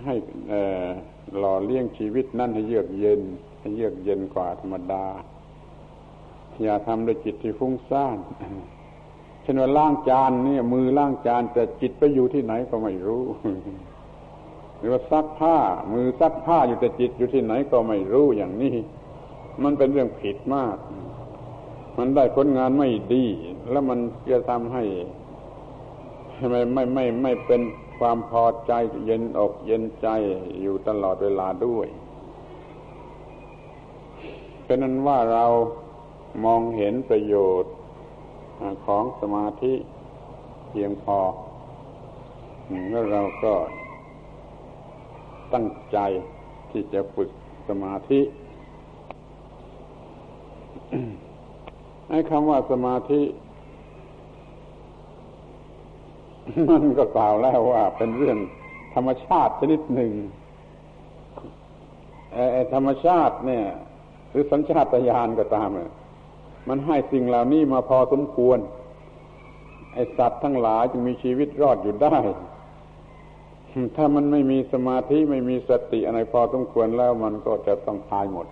[0.04, 0.14] ให้
[1.38, 3.20] หล่อเลี้ยงชีวิตนั่นให้เยือกเย็น
[3.74, 5.05] เยือกเย็นกว่าธรรมดา
[6.62, 8.18] อย่าทำด้วยจิตที่ฟุ้งซ่าน
[9.42, 13.24] เช่นว่าล้างจานนี่มือล้างจาน แต่จิตไปอยู่ที่ไหนก็ไม่รู้
[14.79, 15.57] หรือว่าซักผ้า
[15.92, 18.74] มือซักผ้าอยู่แต่จิตอยู่ที่ไหนก็ไม่รู้อย่างนี้
[19.62, 20.76] มันเป็นเรื่องผิดมาก
[21.98, 23.24] มันได้ผลงานไม่ดี
[23.70, 23.98] แล้วมัน
[24.31, 24.85] จะทำให้
[26.50, 27.61] ไม่ไม่ไม่ไม่เป็น
[27.98, 28.72] ความพอใจ
[29.07, 30.09] เย็นอกเย็นใจ
[30.62, 31.87] อยู่ตลอดเวลาด้วย
[34.66, 35.44] เป็นนั้นว่าเรา
[36.44, 37.72] มองเห็นประโยชน์
[38.87, 39.74] ของสมาธิ
[40.68, 41.18] เพียงพอ
[42.90, 43.55] แล้วเราก็
[45.52, 45.98] ตั้งใจ
[46.70, 47.31] ที่จะฝึก
[47.68, 48.20] สมาธิ
[52.09, 53.22] ไอ้คำว่าสมาธิ
[56.68, 58.38] มันก็กล่าวแล้วว่าเป็นเรื่อง
[58.94, 60.12] ธรรมชาติชนิดหนึ่ง
[62.72, 63.66] ธรรมชาติเนี่ย
[64.38, 65.70] รือสัญชาตญาณก็ตาม
[66.68, 68.59] มันให้สิ่งเหล่านี้มาพอสมควร
[69.94, 72.18] ไอสัตว์ทั้งหลายจึงมีชีวิตรอดอยู่ได้
[73.96, 78.46] ถ้ามันไม่มีสมาธิไม่มีสติอะไรพอสมควรแล้วมันก็จะต้องตายหมด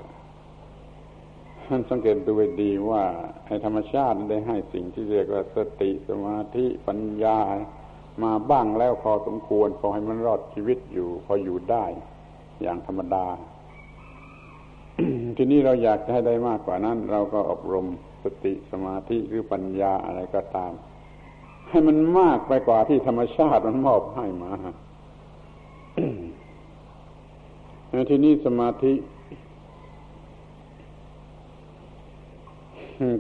[1.67, 3.03] ท่านสังเกตดูดีว่า
[3.47, 7.39] ไอธรรมชาติได้ให้สิ่งที่เรียกว่าสติสมาธิปัญญา
[8.23, 11.85] มาบ้างแล้วพอสมควรพอให้มันรอดชีวิตอยู่ พออยู่ได้
[12.63, 13.27] อย่างธรรมดา
[15.37, 17.87] ทีนี้เราอยากจะให้ได้มากกว่านั้น เราก็อบรม
[18.23, 20.73] สติสมาธิหรือปัญญาอะไรก็ตาม
[21.69, 24.53] ให้มันมากไปกว่าที่ธรรมชาติมันมอบให้มา
[28.11, 28.93] ทีนี้สมาธิ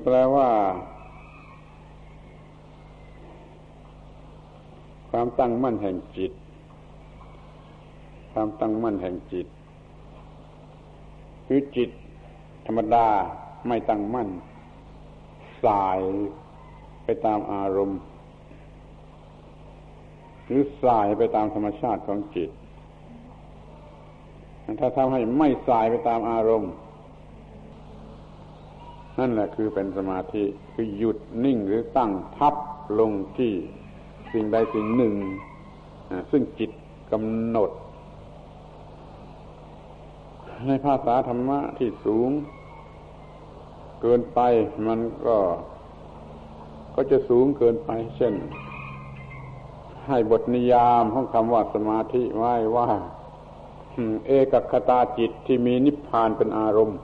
[0.02, 0.48] แปลว่า
[5.10, 6.32] ความตั้งมั่นแห่งจิต
[8.32, 9.46] ความตั้งมั่นแห่งจิต
[11.46, 11.90] คือจิต
[12.66, 13.06] ธรรมดา
[13.68, 14.28] ไม่ตั้งมั่น
[15.64, 16.00] สาย
[17.04, 18.00] ไปตามอารมณ์
[20.46, 22.50] หรือสายไปตามธรรมชาติของจิต
[24.80, 26.72] ถ้าทำให้ไม่สายไปตามอารมณ์
[29.18, 32.54] นั่นแหละคือเป็นสมาธิคือหยุดนิ่งหรือตั้งทับ
[33.00, 33.52] ลงที่
[34.32, 35.14] สิ่งใดสิ่งหนึ่ง
[36.30, 36.70] ซึ่งจิต
[37.12, 37.70] กำหนด
[40.68, 42.30] ในภาษาธรรมะที่สูง
[44.02, 44.40] เกินไป
[44.86, 45.36] มันก็
[46.94, 48.34] ก็จะสูงเกินไป เช่น
[50.08, 52.88] ให้บทนิยามของคำว่าสมาธิไว้ว่า
[54.26, 56.98] เอกคตาจิตที่มีนิพพานเป็นอารมณ์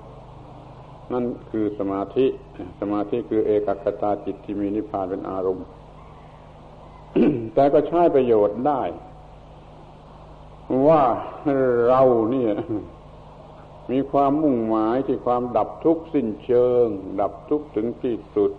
[1.12, 2.26] นั่นคือสมาธิ
[2.80, 5.66] สมาธิคือเอกคตาจิตที่มีนิพพานเป็นอารมณ์
[7.54, 8.82] แต่ก็ใช้ประโยชน์ได้
[10.88, 11.02] ว่า
[11.88, 12.52] เราเนี่ย
[13.90, 16.86] มีความมุ่งหมายที่ความดับทุกข์สิ้นเชิง
[17.20, 18.50] ดับทุกข์ถึงที่สุด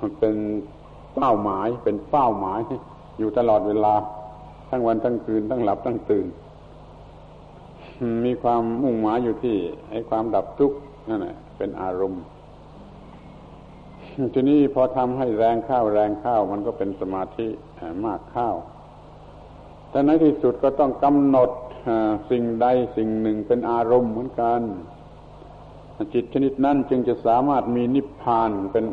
[0.00, 0.36] มันเป็น
[1.14, 2.60] เป้าหมายเป็นเป้าหมาย
[3.18, 3.94] อยู่ตลอดเวลา
[4.70, 6.26] ทั้งวันทั้งคืนทั้งหลับทั้งตื่น
[8.24, 9.56] มีความมุ่งหมายอยู่ที่
[9.90, 10.76] ไอ้ความดับทุกข์
[11.08, 12.22] นั่นแหละเป็นอารมณ์
[14.34, 17.48] ทีนี้พอทำให้แรงข้าวแรงข้าวมันก็เป็นสมาธิ
[18.06, 18.56] มากข้าว
[19.90, 21.50] แต่ในที่สุดก็ต้องกำหนด
[22.30, 24.60] สิ่งใดสิ่งหนึ่งเป็นอารมณ์เหมือนกัน
[26.14, 28.84] จิตชนิดนั้นจึงจะสามารถมีนิพพานเป็น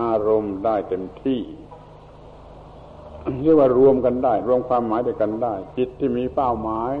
[0.00, 1.40] อารมณ์ได้เต็มที่
[3.42, 6.94] เรียกว่ารวมกันได้ รวมความหมายด้วยกันได้ จิตที่มีเป้าหมาย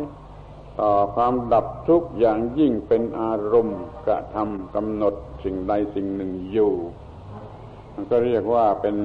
[0.80, 6.72] ต่อความดับทุกข์อย่างยิ่งเป็นอารมณ์กระทำกำหนดสิ่งใดสิ่งหนึ่งอยู่
[7.94, 8.96] มันก็เรียกว่าเป็น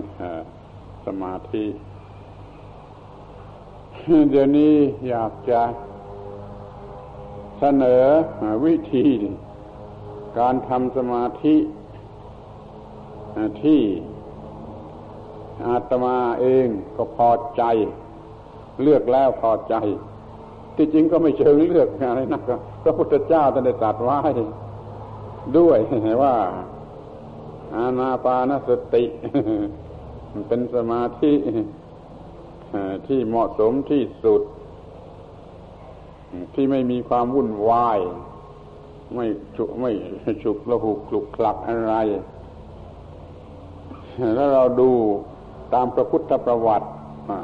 [1.05, 1.65] สมาธิ
[4.07, 4.75] เดี๋ยวนี้
[5.09, 5.61] อยากจะ
[7.59, 8.03] เสนอ
[8.65, 9.07] วิธี
[10.39, 11.55] การทำสมาธิ
[13.63, 13.81] ที่
[15.65, 17.63] อาตมาเองก็พอใจ
[18.81, 19.75] เลือกแล้วพอใจ
[20.75, 22.41] ที่จริงก็ไม่เชิงเลือกอะไรนัก
[22.83, 24.19] พระพุทธเจ้าท่านได้ตรัสไว้
[25.57, 25.79] ด้วย
[26.23, 26.35] ว่า
[27.75, 29.03] อานาปานสติ
[30.47, 31.33] เป็นสมาธิ
[33.07, 34.41] ที่เหมาะสมที่สุด
[36.53, 37.99] ที่ไม่มีความวุ่นวาย
[39.15, 39.91] ไม่ฉุไม่
[40.43, 41.95] ฉุกระหุกลุกคลักอะไร
[44.35, 44.89] แล้วเราดู
[45.73, 46.87] ตามพระพุทธประวัติ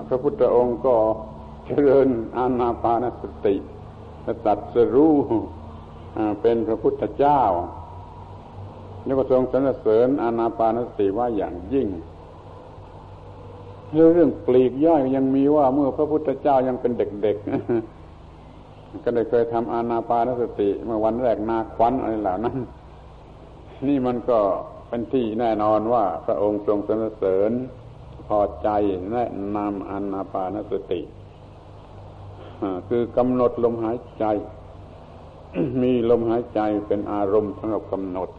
[0.07, 0.95] พระพุทธองค์ก็
[1.65, 3.55] เจริญอานาปานสติ
[4.45, 5.15] ตัดสรู้
[6.41, 7.41] เป็นพระพุทธเจ้า
[9.03, 11.87] แล้วก็ทรงสรรเสริญอานาปานสติว่าอย่างยิ่ง
[13.93, 22.57] เรื่องปลีกย่อยยังมีว่าเมื่อพระพุทธเจ้ายังเป็นเด็กๆ ก็ได้เคยทำอานาปานสติ เมื่อวันแรกนาควันอะไรเหล่านั้น
[23.87, 24.39] นี่มันก็
[24.87, 27.51] เป็นที่แน่นอนว่าพระองค์ทรงสรรเสริญ
[28.27, 28.69] พอใจ
[29.11, 31.01] แนะนำอานาปานสติ
[32.89, 34.25] คือกำหนดลมหายใจ
[35.81, 38.29] มีลมหายใจเป็นอารมณ์สำหรับกำหนด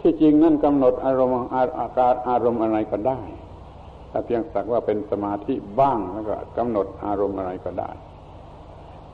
[0.00, 1.36] ที่จริงนั่นกำหนดอารมณ์
[1.78, 3.20] อาการอารมณ์อะไรก็ได้
[4.10, 7.90] ถ้าเพียงสักว่าเป็นสมาธิบ้างแล้วก็กำหนดอารมณ์อะไรก็ได้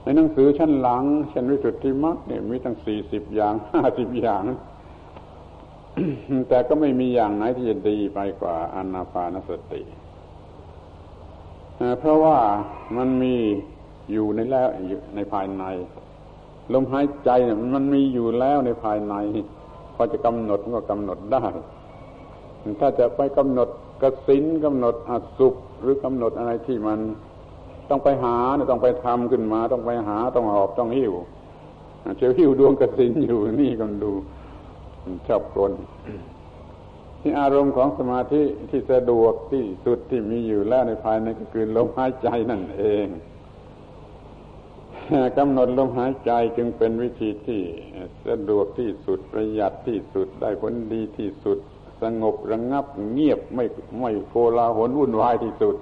[0.03, 4.43] ในหนังสือชั้นหลังชั้นวิสุทธิมรรคเนี่ยมีตั้งสี่สิบอย่างห้าสิบอย่าง
[6.49, 9.83] แต่ก็ไม่มีอย่างไหนที่จะดีไปกว่าอนาปานสติ
[11.99, 12.39] เพราะว่า
[12.97, 13.35] มันมี
[14.13, 14.69] อยู่ในแล้ว
[15.15, 15.65] ในภายใน
[16.73, 19.15] ลมหายใจเนี่ยมันมีอยู่แล้วในภายใน
[20.03, 21.45] อจะกำหนดก็กำหนดได้
[22.81, 23.69] ถ้าจะไปกำหนด
[24.03, 26.99] กสินกำหนดอสุขหรือกำหนดอะไรที่มัน
[27.91, 28.37] ต้องไปหา
[28.71, 31.13] ต้องไปทำขึ้นมา ต้องไปหาต้องหอบต้องหิ้ว
[32.17, 34.13] เชียวหิ้วดวงกสินอยู่นี่ก็ดู
[35.27, 35.73] ชอบกลน
[37.21, 43.07] ที่อารมณ์ของสมาธิที่สะดวกที่สุดที่มีอยู่แล้วในภายในก็คือลมหายใจนั่นเอง
[45.39, 47.61] กำหนดลมหายใจจึงเป็นวิธีที่
[48.29, 51.59] สะดวกที่สุดประหยัดที่สุดได้ผลดีที่สุด
[52.03, 53.65] สงบระงงับเงียบไม่
[54.01, 55.77] ไม่โกลาหลวุ่นวายที่สุด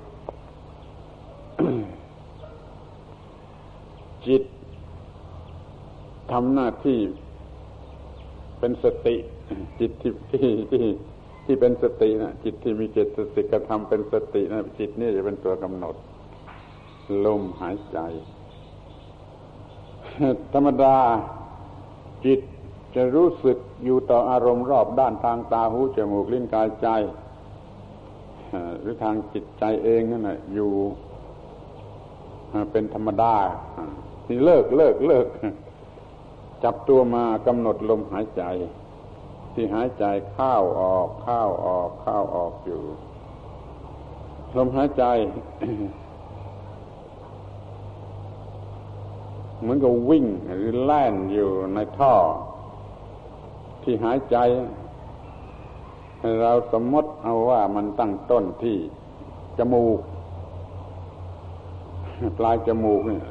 [4.26, 4.43] จิต
[6.33, 7.01] ทำหน้าที่
[8.59, 9.16] เป็นสติ
[9.81, 10.85] จิตที่ที่ที่
[11.45, 15.95] ที่เป็นสตินะจิตที่มีเจตสิกกระทำเป็นสตินะจิตนี่จะเป็นตัวกำหนด
[17.24, 17.99] ลมหายใจ
[20.53, 20.97] ธรรมดา
[22.25, 22.41] จิต
[22.95, 26.89] จะรู้สึกอยู่ต่ออารมณ์รอบด้านทางตาหูจมูกลิ้นกายใจ
[28.81, 30.73] หรือทางจิตใจเองนั่นแหละอยู่
[32.73, 33.35] เป็นธรรมดา
[34.27, 35.27] ที่เลิกเลิกเลิก
[36.65, 38.43] จับตัวมากำหนดลมหายใจ
[39.55, 42.83] ที่หายใจเข้าออกเข้าออกเข้าออกอยู่
[44.57, 45.05] ลมหายใจ
[49.61, 52.15] เหมือนกับวิ่งหรือแล่นอยู่ในท่อ
[53.83, 54.37] ที่หายใจ
[56.43, 58.77] เราสมมติเอาว่ามันตั้งต้นที่
[59.59, 59.99] จมูก
[62.39, 63.27] ปลายจมูกเนี่ย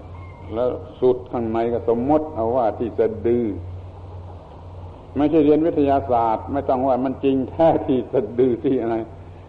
[0.54, 0.70] แล้ว
[1.00, 3.46] สุดข้างในก็สมมติเอาว่าที่สะดือ
[5.18, 8.96] ไม่ใช่เรียนวิทยาศาสตร์ ไม่ต้องว่ามันจริงแท้ที่สะดือที่อะไร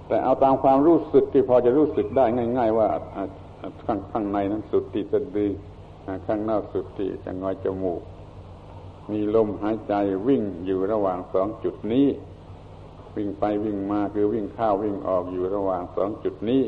[0.09, 2.25] แต่เอาตามความรู้สึกที่พอจะรู้สึกได้
[2.59, 2.89] ง่าย ๆ ว่า
[3.87, 5.51] ข้างข้างในนั้นสุดที่สะดือ
[6.27, 8.03] ข้างนอกสุดที่จะงอยจมูก
[9.11, 9.95] มีลมหายใจ
[10.29, 12.07] วิ่งอยู่ระหว่างสองจุดนี้
[13.17, 16.63] วิ่งไปวิ่งมาคือวิ่งเข้าวิ่งออกอยู่ระหว่างสองจุดนี้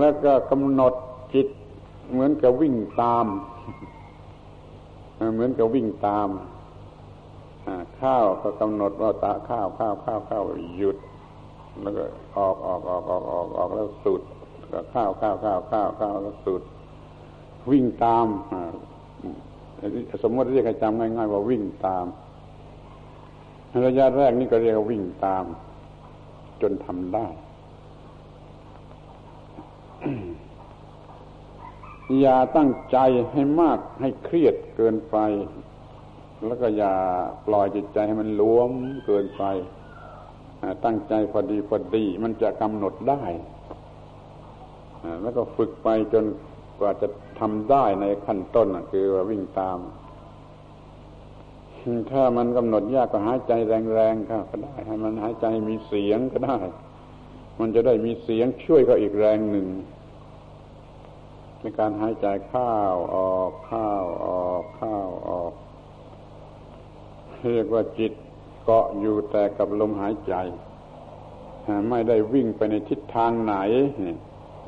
[0.00, 0.94] แล้วก็กำหนด
[1.34, 1.48] จิต
[2.10, 3.26] เหมือนกับวิ่งตาม
[5.34, 6.28] เหมือนกับวิ่งตาม
[8.00, 10.42] ข้าวก็กำหนดว่าตาข้าวข้าวข้าวข้าว
[10.78, 10.96] หยุด
[11.80, 12.04] แล้วก็
[12.36, 14.20] ออกออกออกออกออกออกแล้วสุด
[14.72, 16.62] ก็ข้าวข้าวข้าวข้าวข้าวแล้วสุด
[17.70, 18.26] วิ่งตาม
[20.22, 22.06] สมมติเรียกให้จำง่าย ๆ ว่าวิ่งตาม
[23.86, 25.44] ระยะแรกนี่ก็เรียกว่าวิ่งตาม
[26.62, 27.26] จนทำได้
[32.20, 32.98] อย่าตั้งใจ
[33.32, 35.16] ให้มากให้เครียดเกินไป
[36.46, 36.92] แล้วก็อย่า
[37.46, 38.70] ปล่อยจิตใจให้มันล้วม
[39.06, 39.44] เกินไป
[40.84, 43.22] ตั้งใจพอดีพอดี มันจะกำหนดได้
[45.22, 46.24] แล้วก็ฝึกไปจน
[46.80, 47.08] กว่าจะ
[47.40, 49.78] ทำได้ในขั้นต้นคือว่าวิ่งตาม
[52.10, 56.58] ถ้ามันกำหนดยากก็หายใจแรงๆก็ได้ ให้มันหายใจมีเสียงก็ได้
[57.60, 59.68] มันจะได้มีเสียงช่วยเขาอีกแรงหนึ่ง
[61.60, 62.74] ในการหายใจเข้า
[63.14, 63.88] ออกเข้า
[64.26, 64.96] ออกเข้า
[65.28, 65.52] ออก
[67.52, 68.12] เรียกว่าจิต
[68.64, 70.34] เกาะอยู่แต่กับลมหายใจ
[71.90, 73.54] ไม่ได้วิ่งไปในทิศทางไหน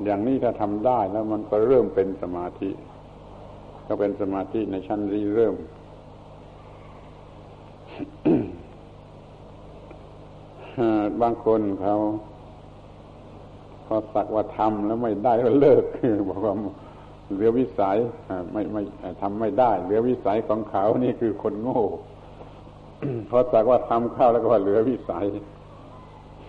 [0.05, 2.71] อย่างนี้ถ้าทำได้แล้วมันก็เริ่มเป็นสมาธิ
[3.87, 5.57] ก็เป็นสมาธิในชั้นรีเริ่ม
[11.23, 11.97] บางคนเขา
[13.87, 15.85] พอสักว่าทำแล้วไม่ได้ก็เลิก
[16.29, 16.55] บอกว่า
[17.33, 17.97] เหลือวิสัย
[18.53, 18.83] ไม่ไม่
[19.21, 21.83] ทำไม่ได้ เหลือวิสัยของเขานี่คือคนโง่
[23.31, 25.27] พอสักว่าทำเข้าแล้วก็ว่าเหลือวิสัย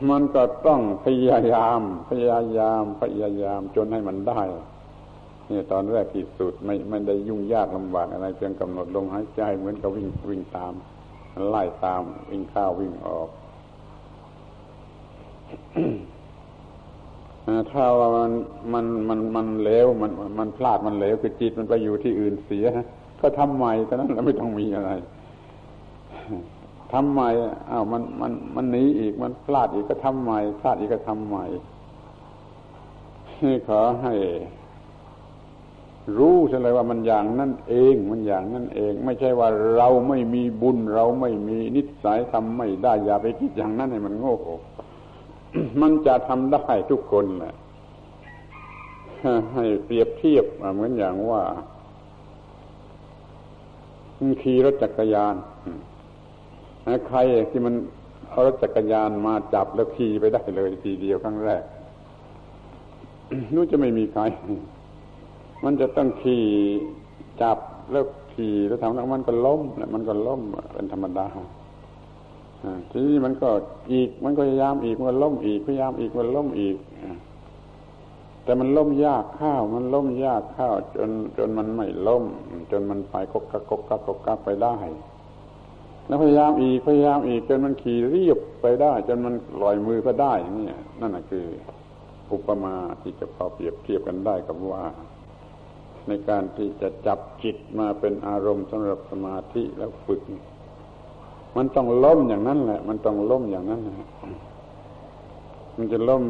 [0.10, 4.42] มันก็ต้องพยายาม พยายาม พยายามจนให้มันได้
[5.50, 10.74] นี่ตอนแรกที่สุดไม่ไม่ได้ยุ่งยากลำบากอะไรเพียงกำหนดลมหายใจเหมือนกับวิ่งวิ่งตาม
[11.50, 13.30] ไล่ตามวิ่งเข้าวิ่งออก
[17.72, 18.32] ถ้าว่ามัน
[18.74, 22.66] มันมันมันเลวมันมันพลาดมันเลวคือจิตมันไปอยู่ที่อื่นเสีย
[23.22, 24.92] ก็ทำใหม่เท่านั้นแล้วไม่ต้องมีอะไร
[26.96, 27.30] ทำใหม่
[27.72, 31.46] อ้าวมันมันมันหนีอีกมันพลาดอีกก็ทำใหม่พลาดอีกก็ทำใหม่
[33.68, 34.14] ขอให้
[36.18, 44.36] รู้เลยว่ามันอย่างนั่นเองมันอย่างนั่นเอง ไม่ใช่ว่าเราไม่มีบุญเราไม่มีนิสัยทำไม่ได้อย่าไปคิดอย่างนั้นให้มันโง่
[45.82, 47.56] มันจะทำได้ทุกคนแหละ
[49.54, 51.42] ให้เปรียบเทียบเหมือนอย่างว่า
[54.42, 55.36] ขี่รถจักรยาน
[57.08, 57.18] ใคร
[57.52, 57.74] ที่มัน
[58.30, 61.64] เอารถจักรยานมาจับแล้วขี่ไปได้เลยทีเดียวครั้งแรก
[63.54, 64.24] นู้จะไม่มีใคร
[65.64, 66.46] มันจะต้องขี่
[67.42, 67.58] จับ
[67.92, 70.42] แล้วขี่แล้วทำแล้วมันก็ล้มแล้วมันก็ล้ม
[70.74, 71.28] เป็นธรรมดา
[72.92, 73.50] ทีนี้มันก็
[73.94, 76.78] อีก มันก็พยายามอีกมันล้มอีกพยายามอีกมันล้มอีก
[78.44, 82.24] แต่มันล้มยากข้าว มันล้มยากข้าว จนจนมันไม่ล้ม
[82.72, 84.76] จนมันไปกกกักกกกักกกกักไปได้
[86.08, 90.68] แล้วพยายามอีกพยายามอีกจนมันขี่เรียบไปได้ จนมันลอยมือก็ได้นี่
[91.02, 91.46] นั่นแหะคือ
[92.32, 94.84] อุปมาที่จะพอเปรียบเทียบกันได้กับว่า
[96.08, 100.22] ในการที่จะจับจิตมาเป็นอารมณ์สำหรับสมาธิแล้วฝึก
[101.58, 104.08] มันต้องล้มอย่างนั้นแหละ มันต้องล้มอย่างนั้นแหละ
[105.78, 106.24] มันจะล้ม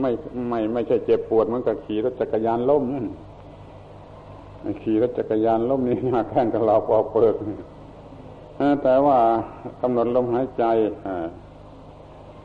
[0.00, 0.10] ไม่
[0.48, 3.06] ไม่ไม่ใช่เจ็บปวดเหมันก็ขี่รถจักรยานล้มนั่น
[4.82, 7.34] ขี่รถจักรยานล้มนี่นาแข้งกับเราพอเปิด
[8.82, 9.18] แต่ว่า
[9.82, 10.64] กำหนดลมหายใจ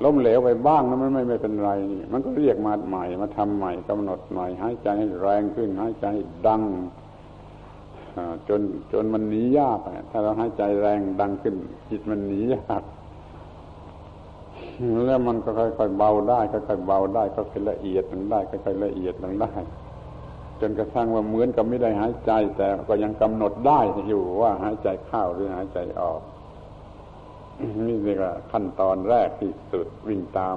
[0.04, 6.06] ล้มเหลวไปบ้างนะมันไม่ไม่เป็นไรนี่มันก็เรียกมาใหม่มาทำใหม่กำหนดใหม่หายใจให้แรงขึ้นหายใจ
[6.48, 6.62] ดัง
[8.50, 8.62] จน
[8.94, 9.80] จนมันหนียาก
[10.12, 11.56] ถ้าเราหายใจแรงดังขึ้น
[11.90, 12.84] จิตมันหนียาก
[15.06, 19.52] แล้วมันก็ค่อยๆเบาได้ค่อยๆเบาได้ก็ค่อยละเอียดลงได้ค่อยๆละเอียดลงได้
[20.66, 26.22] จนกระทั่งว่าเหมือนกับไม่ได้หายใจ แต่ก็ยังกำหนดได้อยู่ว่าหายใจเข้าหรือหายใจออก
[27.88, 30.56] นี่เรียกว่าขั้นตอนแรกที่สุดวิ่งตาม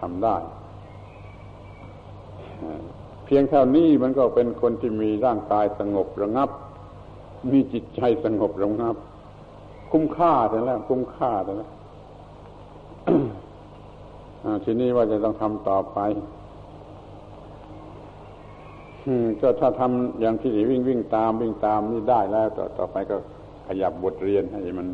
[0.00, 0.36] ทำได้
[3.24, 6.50] เพียงเท่านี้มันก็เป็นคนที่มีร่างกายสงบระงับ
[7.52, 8.96] มีจิตใจสงบระงับ
[9.92, 11.70] คุ้มค่าแต่แล้ว คุ้มค่าแต่แล้ว
[14.64, 15.98] ทีนี้ว่าจะต้องทำต่อไป
[19.40, 23.16] ก็ถ้าทำอย่างที่วิ่งวิ่งตามวิ่งตามนี่ได้แล้วต่อต่อไปก็
[23.66, 24.88] ขยับบทเรียนให้มัน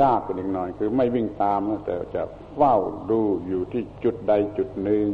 [0.00, 2.22] ยากกว่าอีกหน่อย คือไม่วิ่งตามนะแต่จะ
[2.56, 2.74] เฝ้า
[3.10, 5.08] ดูอยู่ที่จุดใดจุดหนึ่ง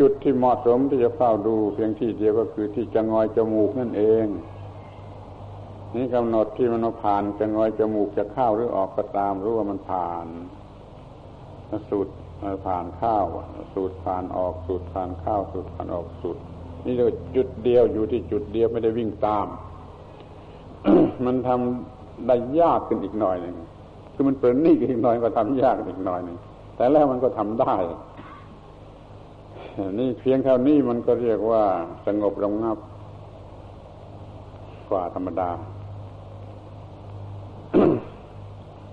[0.00, 4.26] จุดที่เหมาะสมที่จะเฝ้าดู เพียงที่เดียวก็คือที่จะงอยจมูกนั่นเอง
[5.94, 10.26] นี่กำหนดที่มันผ่านจะงอยจมูกจะเข้าหรือออกก็ตามรู้ว่ามันผ่าน
[11.90, 12.12] สูตร
[12.66, 13.24] ผ่านข้าว
[13.74, 16.40] สูตรผ่านออกสูตรผ่านข้าว สูตรผ่านออกสูตร
[16.86, 19.46] นี่เลยจุดเดียวอยู่ที่จุดเดียวไม่ได้วิ่งตาม
[21.26, 23.54] มันทำได้ยากขึ้นอีกหน่อยหนึ่ง
[24.14, 26.36] คือมันเปิดนี่อีกหน่อยก็ทำยากอีกหน่อยหนึ่ง
[26.76, 27.74] แต่แล้วมันก็ทำได้
[29.98, 31.62] นี่เพียงเท่านี้มันก็เรียกว่า
[32.06, 32.78] สงบระงับ
[34.90, 35.50] กว่าธรรมดา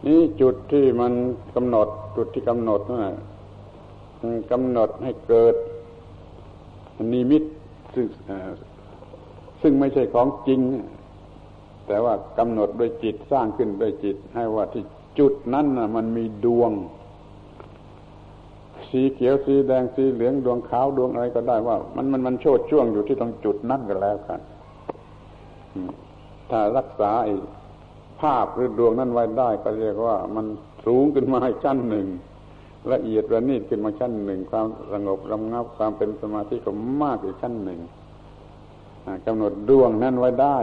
[0.06, 1.14] นี่จุดที่มัน
[1.56, 3.16] กำหนดจุดที่กำหนดนั่นแหละ
[4.52, 5.56] กำหนดให้เกิด
[7.14, 7.44] นิมิต
[7.96, 8.08] ซึ่ง
[9.62, 10.60] ซึ่งไม่ใช่ของจริง
[11.88, 14.84] แต่ว่ากำหนดโดยจิตสร้างขึ้นโดยจิต ให้ว่าที่
[15.20, 16.72] จุดนั้นนะมันมีดวง
[18.90, 24.40] สีเขียวสีแดงสีเหลืองดวงขาวดวงอะไรก็ได้ว่า มันมันมันโชดช่วงอยู่ที่ตรงจุดนั้นก็แล้วกัน
[26.50, 27.12] ถ้ารักษา
[28.22, 30.46] ภาพหรือดวงนั้นไว้ได้ ก็เรียกว่ามัน
[30.86, 32.08] สูงขึ้นมาให้ชั้นหนึ่ง
[32.92, 36.72] ละเอียดระนีดขึ้นมาชั้นหนึ่ง ความสงบรำงับความเป็นสมาธิก็
[37.02, 37.80] มากอีกชั้นหนึ่ง
[39.26, 40.58] กำหนดดวงนั้นไว้ได้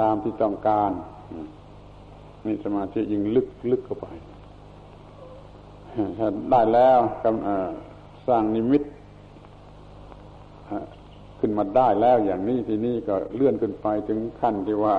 [0.00, 0.90] ตามที่ต้องการ
[2.46, 4.06] นี่สมาธิยิ่งลึกลึกเข้าไป
[6.18, 8.82] ถ้าได้แล้วกำสร้างนิมิต
[11.40, 14.96] ขึ้นมาได้แล้วอย่างนี้ทีนี้ก็เลื่อนขึ้นไปถึงขั้นที่ว่า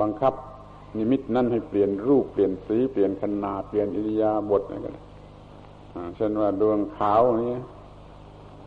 [0.00, 0.34] บังคับ
[0.96, 4.96] นิมิตนั่นให้เปลี่ยนรูปเปลี่ยนสีเปลี่ยนขนาดเปลี่ยนอิริยาบถอะไรกัน
[6.16, 7.54] เช่นว่าดวงขาวนี้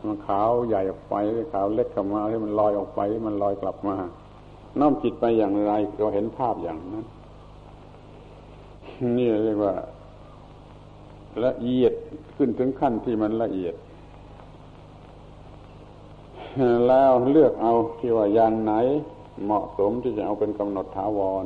[0.05, 1.15] มันขาวใหญ่ออกไป
[1.53, 3.95] ขาวเล็กกลับมาให้มันลอยออกไปมันลอยกลับมา
[4.79, 7.05] น้อมจิตไปอย่างไรเราเห็นภาพอย่างนั้น
[9.17, 9.73] นี่เรียกว่า
[11.45, 11.93] ละเอียด
[12.35, 13.75] ขึ้นถึงขั้นที่มันละเอียด
[16.87, 18.73] แล้วเลือกเอาที่ว่าอย่างไหน
[19.45, 21.45] เหมาะสมที่จะเอาเป็นกำหนดถาวร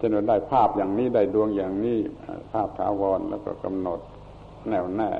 [0.00, 1.98] จะนได้ภาพอย่างนี้ได้ดวงอย่างนี้
[2.52, 4.00] ภาพถาวรแล้วก็กำหนด
[4.68, 5.10] แน่วแน่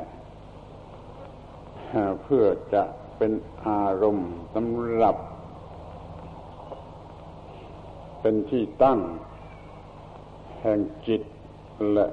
[2.22, 2.82] เพื่อจะ
[3.16, 3.32] เป็น
[3.66, 5.16] อารมณ์สำหรับ
[8.20, 8.98] เป็นที่ตั้ง
[10.60, 11.22] แห่งจิต
[11.92, 12.06] และ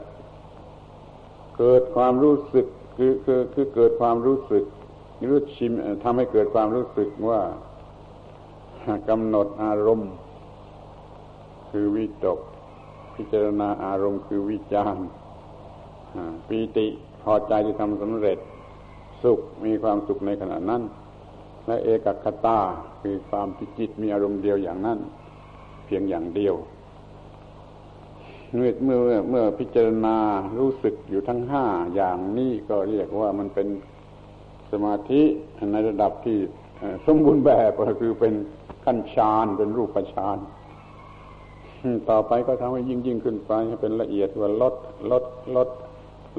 [1.58, 4.66] เกิดความรู้สึกคือคือคือเกิดความรู้สึก
[5.32, 5.72] รู้ชิม
[6.04, 7.42] ทำให้เกิดความรู้สึกว่า
[9.10, 10.12] กำหนดอารมณ์
[11.70, 12.40] คือวิตก
[13.16, 14.96] พิจารณาอารมณ์คือวิจาร
[16.48, 16.88] ปีติ
[17.24, 18.38] พอใจที่ทำสำเร็จ
[19.24, 20.82] สุขมีความสุขในขณะนั้น
[21.68, 22.60] และเอกคตา
[23.02, 25.00] คือความที่จิตมีอารมณ์เดียวอย่างนั้น
[25.86, 26.56] เพียงอย่างเดียว
[28.54, 29.00] เมื่อเมื่อ
[29.30, 30.18] เมื่อพิจารณา
[30.60, 33.68] รู้สึกอยู่ทั้งห้าอย่างนี้ก็เรียกว่ามันเป็น
[34.72, 35.22] สมาธิ
[35.72, 36.38] ในระดับที่
[37.06, 38.34] สมบูรณ์แบบก็คือเป็น
[38.86, 40.38] ขั้นฌานเป็นรูปฌาน
[42.10, 44.76] ต่อไปก็ทำให้ยิ่งยิ่งขึ้นไปให้เป็นละเอียดว่าลด
[45.12, 45.24] ลด
[45.56, 45.70] ลด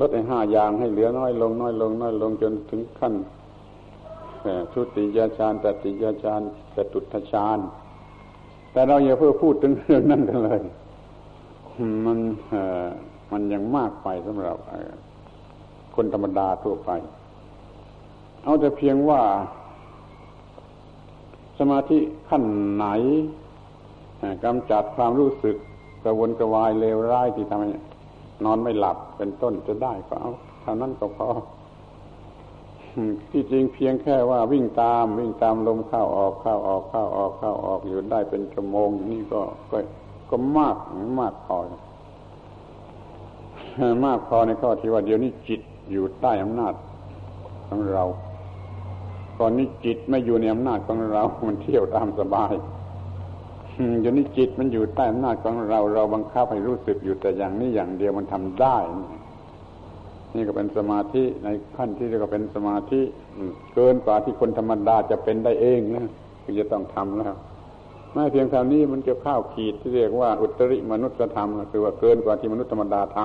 [0.01, 3.15] ลดไอ้ห้าอย่างให้เหลือน้อยลงน้อยลงน้อยลงจนถึงขั้น
[4.73, 6.41] ทุติยฌานตติยฌาน
[6.75, 7.59] จตุตฌาน
[8.73, 10.63] แต่เราอย่าเพิ่งพูดถึงเรื่องนั้นกันเลย
[12.07, 12.19] มัน
[13.33, 14.57] มันยังมากไปสำหรับ
[15.95, 16.91] คนธรรมดาทั่วไป
[18.45, 19.21] เอาแต่เพียงว่า
[21.59, 22.43] สมาธิขั้น
[22.75, 22.87] ไหน
[24.45, 25.57] กำจัดความรู้สึก
[26.05, 27.71] กระวนกระวายเลวร้ายที่ทำให้
[28.45, 30.31] นอนไม่หลับเป็นต้นจะได้ก็เอา
[30.63, 31.29] เท่านั้นก็พอ
[33.31, 39.41] ที่จริงเพียงแค่ว่าวิ่งตาม วิ่งตามลมเข้าออกเข้าออกเข้าออกเข้าออกอยู่ได้เป็นชั่วโมงนี่ก็
[39.71, 39.79] ก็
[40.31, 40.77] ก็มาก
[41.21, 41.57] มากพอ
[44.05, 45.61] มากพอในข้อที่ว่าเดี๋ยวนี้จิต
[45.91, 46.75] อยู่ใต้อำนาจ
[47.69, 48.05] ของเรา
[49.39, 52.53] ก่อนนี้จิตไม่อยู่ในอำนาจของเรา มันเที่ยวตามสบาย
[54.01, 58.77] เดี๋ยวนี้จิตมันอยู่ใต้อำนาจของเรา เราบังคับให้รู้สึกอยู่แต่อย่างนี้อย่างเดียวมันทำได้
[60.35, 63.01] นี่ก็เป็นสมาธิในขั้นที่เรียกว่าเป็นสมาธิ
[63.75, 66.07] เกินกว่าที่คนธรรมดาจะเป็นได้เองนะ
[66.43, 67.35] คือจะต้องทำแล้ว
[68.13, 73.19] ไม่เพียงเท่านี้มันจะเข้าขีดที่เรียกว่าอุตริมนุษยธรรมคือว่าเกินกว่าที่มนุษย์ธรรมดาท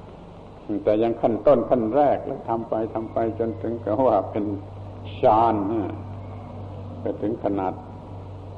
[0.00, 4.44] ำแต่ยังขั้นต้นขั้นแรกแล้วทำไปทำไปจนถึงกับว่าเป็น
[5.20, 5.54] ฌาน
[7.00, 7.72] ไปถึงขนาด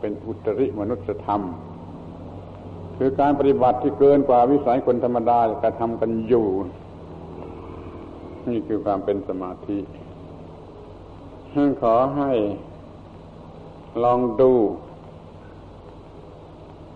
[0.00, 1.42] เป็นอุตริมนุษยธรรม
[2.98, 6.48] คือการปฏิบัติที่เกินกว่าวิสัยคนธรรมดากระทำกันอยู่
[8.48, 9.78] นี่คือความเป็นสมาธิ
[11.82, 12.32] ขอให้
[14.04, 14.52] ลองดู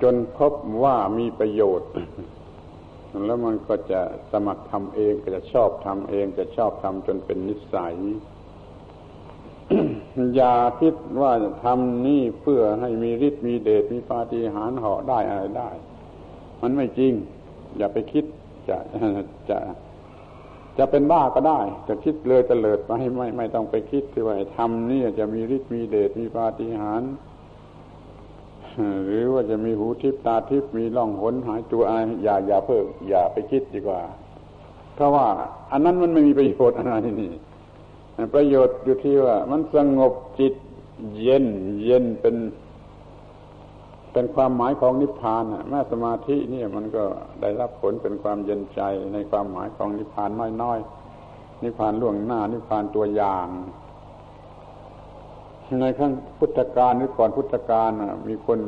[0.02, 0.52] จนพบ
[0.84, 1.90] ว่ามีประโยชน์
[3.26, 4.00] แล้วมันก็จะ
[4.32, 7.96] สมัครทำเองก็จะชอบทำเองจะชอบทำจนเป็นนิสัย
[10.38, 15.70] ย่าคิดว่าจะทำนี่เพื่อให้มีฤทธิ์มีเดชมีปาฏิหาริย์เหาะได้อะไรได้
[16.62, 17.12] มันไม่จริง
[17.78, 18.24] อย่าไปคิด
[18.68, 18.76] จะ
[19.50, 19.58] จะ
[20.78, 27.12] จะเป็นบ้าก็ได้ จะคิดเลยจะเลิดไปไม่ไม่ต้องไปคิดที่ว่าทำนี่จะมีฤทธิ์มีเดชมีปาฏิหาริย์
[29.06, 34.00] หรือว่าจะมีหูทิพตาทิพมีล่องหนหายตัวอะไรอย่าอย่าเพิ่มอย่าไปคิดดีกว่า
[34.94, 35.26] เพราะว่า
[35.72, 37.32] อันนั้นมันไม่มีประโยชน์อะไรนี่
[38.34, 40.54] ประโยชน์อยู่ที่ว่า มันสงบจิต
[41.20, 41.46] เย็น
[41.84, 42.36] เย็นเป็น
[44.12, 47.04] เป็นความหมายของนิพพานแม้สมาธินี่มันก็
[47.40, 48.80] ได้รับผลเป็นความเย็นใจ
[49.12, 50.30] ในความหมายของนิพพาน
[50.62, 53.48] น้อยๆ นิพพานล่วงหน้า นิพพานตัวอย่าง
[55.80, 57.90] ในขั้งพุทธกาลหรือก่อนพุทธกาล
[58.28, 58.58] มีคน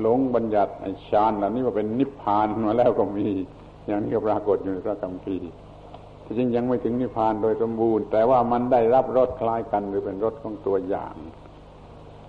[0.00, 0.72] หลงบัญญัติ
[1.10, 3.26] ฌานเหล่านี้ว่าเป็นนิพพานมาแล้วก็มี
[3.86, 5.50] อย่างนี้ก็ปรากฏอยู่ในพระคัมภีร์
[6.38, 11.14] จริงยังไม่ถึงนิพพานโดยสมบูรณ์ แต่ว่ามันได้รับรสคล้ายกันหรือเป็นรสของตัวอย่าง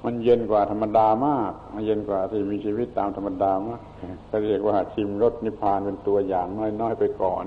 [0.06, 3.82] มันเย็นกว่าธรรมดามาก มันเย็นกว่าที่มีชีวิตตามธรรมดามาก
[4.30, 6.48] ก็เรียกว่าชิมรสนิพพานเป็นตัวอย่าง
[6.82, 7.46] น้อยๆไปก่อน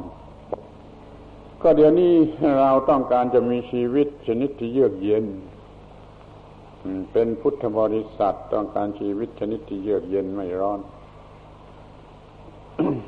[1.62, 2.14] ก็เดี๋ยวนี้
[2.60, 5.24] เราต้องการจะมีชีวิตชนิดที่เยือกเย็น
[7.12, 10.80] เป็นพุทธบริษัทต้องการชีวิตชนิดที่เยือกเย็นไม่ร้อน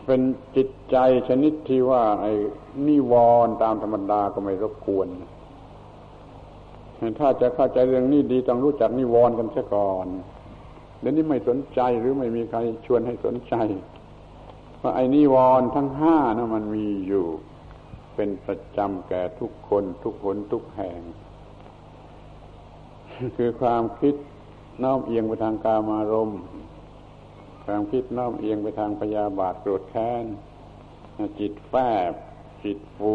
[0.07, 0.21] เป็น
[0.57, 0.97] จิตใจ
[1.29, 2.33] ชนิดที่ว่า ไอ้
[2.87, 3.15] นิว
[3.47, 5.09] รณ์ตามธรรมดาก็ไม่รบกวน
[7.19, 10.07] ถ้าจะเข้าใจเรื่องนี้ดีต้องรู้จักนิวรณ์กันซะก่อน
[11.01, 13.55] เดี๋ยวนี้ไม่สนใจหรือไม่มีใครชวนให้สนใจ
[14.83, 17.27] ว่าไอ้นิวรณ์ทั้งห้านะมันมีอยู่
[18.15, 21.01] เป็นประจำแก่ทุกคนทุกคนทุกแห่ง
[23.37, 24.15] คือความคิด
[24.83, 26.41] น้อมเอียงไปทางกามารมณ์
[27.67, 30.25] ความคิดน้อมเอียงไปทางพยาบาทโกรธแค้น
[31.41, 31.75] จิตแฝ
[32.11, 32.13] บ
[32.65, 33.15] จิตฟู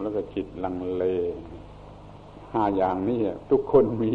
[0.00, 1.04] แล้วก็จิตลังเล
[2.52, 3.20] ห้าอย่างนี้
[3.50, 4.12] ทุกคนมี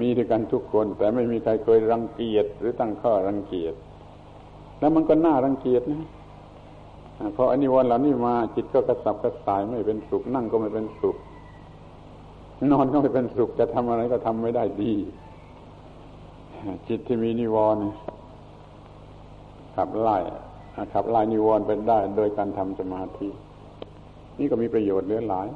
[0.00, 3.74] มีด้วยกันทุกคน แต่ไม่มีใครเคยรังเกียจหรือตั้งข้อรังเกียจ
[4.78, 6.02] แล้วมันก็น่ารังเกียจนะ
[7.36, 11.16] พออันนี้วันเหล่านี้มาจิตก็กระสับกระส่ายไม่เป็นสุขนั่งก็ไม่เป็นสุข
[12.72, 14.94] นอนก็ไม่เป็นสุขจะทำอะไรก็ทำไม่ได้ดี
[16.88, 17.82] จิตที่มีนิวรณ์
[19.78, 20.18] ขับไล่
[20.92, 23.28] ขับไล่นิวรณ์ไปได้ โดยการทำสมาธิ
[24.38, 25.48] นี่ก็มีประโยชน์เหลือหลาย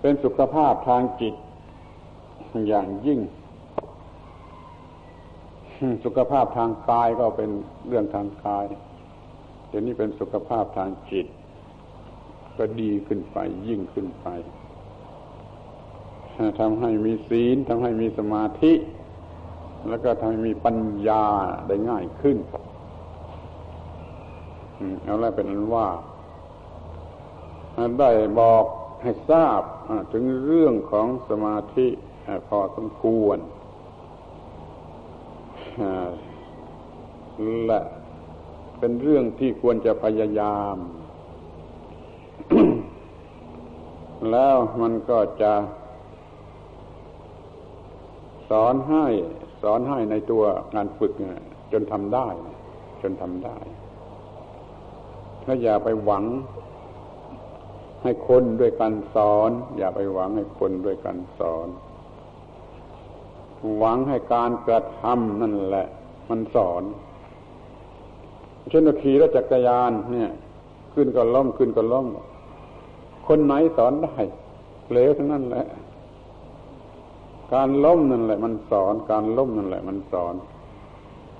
[0.00, 1.34] เป็นสุขภาพทางจิต
[2.68, 3.20] อย่างยิ่ง
[6.04, 7.50] สุขภาพทางกายก็เป็น
[7.88, 8.66] เรื่องทางกาย
[9.68, 11.26] เดี๋ยวนี้เป็นสุขภาพทางจิต
[12.58, 14.26] ก็ดีขึ้นไปยิ่งขึ้นไป
[16.60, 18.72] ทำให้มีศีลทำให้มีสมาธิ
[19.88, 21.24] แล้วก็ทำให้มีปัญญา
[21.66, 22.36] ได้ง่ายขึ้น
[25.02, 25.88] เอาแล้วเป็นนั้นว่า
[28.00, 28.10] ได้
[28.40, 28.64] บอก
[29.02, 29.62] ให้ทราบ
[30.12, 31.88] ถึงเรื่องของสมาธิ
[32.48, 33.38] พอสมควร
[37.66, 37.80] และ
[38.78, 40.76] เป็นเรื่องที่ควรจะพยายาม
[44.30, 45.52] แล้วมันก็จะ
[48.50, 49.06] สอนให้
[49.62, 50.44] สอนให้ในตัว
[50.74, 51.12] งานฝึก
[51.72, 52.28] จนทำได้
[53.02, 53.58] จนทำได้
[55.44, 56.24] ถ้าอย่าไปหวัง
[58.02, 61.68] ให้คนด้วยกันสอน อย่าไปหวังให้คนด้วยกันสอน
[63.78, 65.86] หวังให้การกระทำนั่นแหละ
[66.30, 66.82] มันสอน
[68.68, 70.30] เช่นขี่รถจักรยานเนี่ย
[70.94, 72.06] ขึ้นก็ล้มขึ้นก็ล้ม
[73.26, 74.16] คนไหนสอนได้
[74.92, 75.66] เลวทั้งนั้นแหละ
[77.54, 80.34] การล้มนั่นแหละ มันสอน การล้มนั่นแหละ มันสอน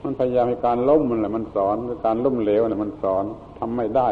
[0.03, 1.77] มันพยายามให้การล้มมันแหละ มันสอน
[2.07, 3.25] การล้มเหลวน่ะมันสอน
[3.59, 4.09] ทำไม่ได้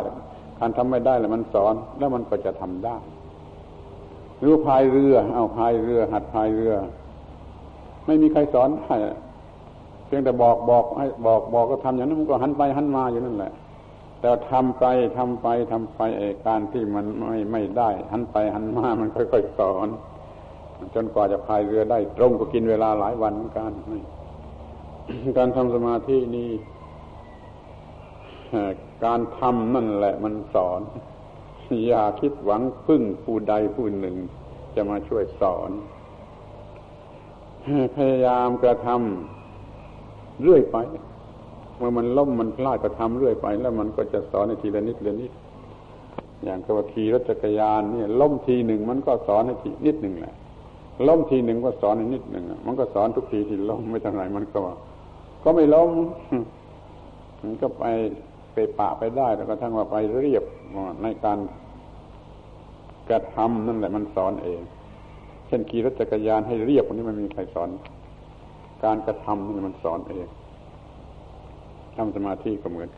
[0.60, 2.96] การทำไม่ได้แหละมันสอน แล้วมันก็จะทำได้
[4.40, 6.74] หรือพายเรือ เอาพายเรือ หัดพายเรือ
[8.06, 8.94] ไม่มีใครสอนได้
[10.06, 13.52] เพียงแต่บอกบอกให้บอกบอกก็ทำอย่างนั้นมันก็หันไปหันมาอยู่นั่นแหละ
[14.20, 14.84] แต่ทำไป
[15.16, 19.88] ทำไปทำไปไอ้การที่มันไม่ไม่ได้ หันไปหันมามันค่อยๆสอน
[20.94, 23.72] จนกว่าจะพายเรือได้ตรงก็กินเวลาหลายวันเหมือนกัน
[25.38, 26.50] การทำสมาธินี่
[29.04, 30.80] การทำนั่นแหละมันสอน
[31.88, 34.16] อย่าคิดหวังพึ่งผู้ใดผู้หนึ่ง
[34.74, 35.70] จะมาช่วยสอน
[37.96, 40.76] พยายามกระทำเรื่อยไป
[41.76, 45.32] เมื่อมันล้มมันพลาดก็ทำเรื่อยไป แล้วมันก็จะสอนในทีละนิดละนิด
[46.44, 50.34] อย่างกับขี่รถจักรยานเนี่ยล้มทีหนึ่งมันก็สอนในทีนิดหนึ่งแหละ
[51.08, 54.62] ล้มทีหนึ่งก็สอนนิดหนึ่งมันก็สอนทุกทีที่ล้มไม่เท่าไหรมันก็
[55.44, 55.90] ก็ไม่ล้ม
[57.42, 57.84] มันก็ไป
[58.54, 60.44] ไปปะไปได้แล้วก็ทั้งว่าไปเรียบ
[61.02, 61.38] ในการ
[63.08, 64.60] กระทำนั่นแหละมันสอนเอง
[65.46, 67.68] เช่นขี่รถจักรยานให้เรียบวันนี้มันมีใครสอน
[68.84, 70.26] การกระทำนี่มันสอนเอง
[71.96, 72.88] ทำสมาธิก็เหมือน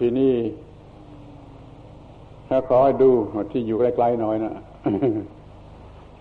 [0.00, 0.32] ทีนี้
[2.48, 3.10] ถ้าขอให้ดู
[3.52, 4.52] ที่อยู่ใกล้ๆหน่อยนะ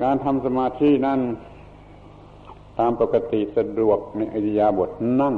[0.02, 1.20] การทำสมาธินั้น
[2.80, 4.89] ตามปกติสะดวกในอิริยาบถ
[5.22, 5.36] นั่ง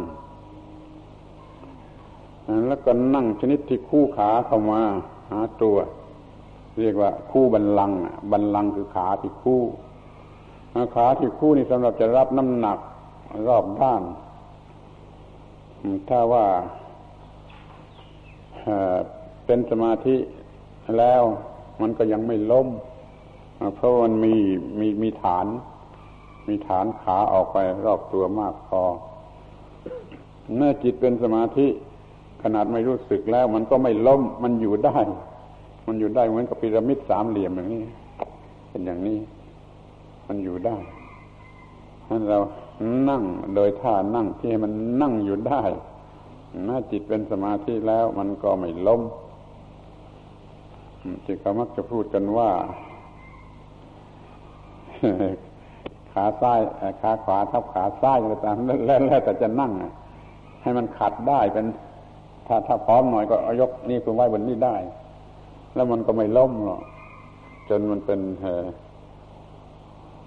[2.68, 4.82] แล้วก็นั่งชนิดที่คู่ขาเข้ามา
[5.32, 5.78] หาตัว
[6.80, 7.92] เรียกว่าคู่บันลัง
[8.32, 9.62] บันลังคือขาที่คู่
[10.96, 12.80] ขาที่คู่นี่สำหรับจะรับน้ำหนัก
[13.48, 14.02] รอบด้าน
[16.08, 16.46] ถ้าว่า
[19.46, 20.16] เป็นสมาธิ
[20.98, 21.22] แล้ว
[21.82, 22.68] มันก็ยังไม่ล้ม
[23.76, 24.34] เพราะมันมี
[24.80, 25.46] มีมีฐาน
[26.48, 28.82] มีฐานขาออกไปรอบตัวมากพอ
[30.56, 31.68] เมื่อจิตเป็นสมาธิ
[32.44, 34.98] ขนาดไม่รู้สึกแล้ว มันก็ไม่ล้มมันอยู่ได้
[35.88, 37.84] มันอยู่ได้เหมือนกับพีระมิดสามเหลี่ยมอย่างนี้
[38.70, 39.20] เป็นอย่างนี้
[40.28, 40.78] มันอยู่ได้
[42.10, 42.40] นั้นเรา
[43.10, 43.24] นั่ง
[43.56, 45.62] โดยท่านั่งที่ให้มันนั่งอยู่ได้
[46.70, 49.02] ถ้าจิตเป็นสมาธิแล้ว มันก็ไม่ล้ม
[51.24, 52.50] ที่เขามักจะพูดกันว่า
[56.14, 56.60] ขาซ้าย
[57.02, 58.78] ขาขวาทับขาซ้ายก็ตามแล้ว
[59.08, 59.72] แล้วแต่จะนั่ง
[60.62, 61.66] ให้มันขัดได้เป็น
[62.48, 64.76] ถ้าถ้าพร้อมหน่อยก็ยกนี่คุณไว้บนนี้ได้
[65.76, 66.82] แล้วมันก็ไม่ล้มหรอก
[67.70, 68.20] จนมันเป็น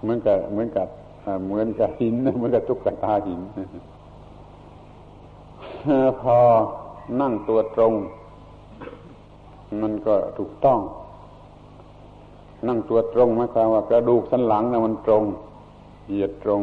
[0.01, 0.87] เหมือนกับเหมือนกับ
[1.45, 3.41] เหมือนกับหินเหมือนกับตุ๊กตาหิน
[6.21, 6.37] พอ
[7.21, 7.93] นั่งตัวตรง
[9.81, 10.79] มันก็ถูกต้อง
[12.67, 15.23] นั่งตัวตรงหมายความว่ากระดูกสันหลังนะมันตรง
[16.07, 16.61] เหยียดตรง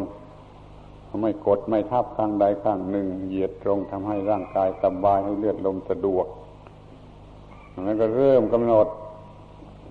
[1.22, 6.26] ไม่กดไม่ทับข้างใดข้างหนึ่ง เหยียดตรงทำให้ร่างกายสบายให้เลือดลมสะดวก
[7.84, 8.86] แล้วก็เริ่มกำหนด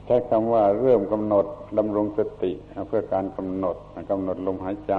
[0.05, 1.45] ใช้คำว่าเริ่มกำหนด
[1.77, 2.51] ดำรงสติ
[2.87, 3.75] เพื่อการกำหนด
[4.11, 4.93] กำหนดลมหายใจ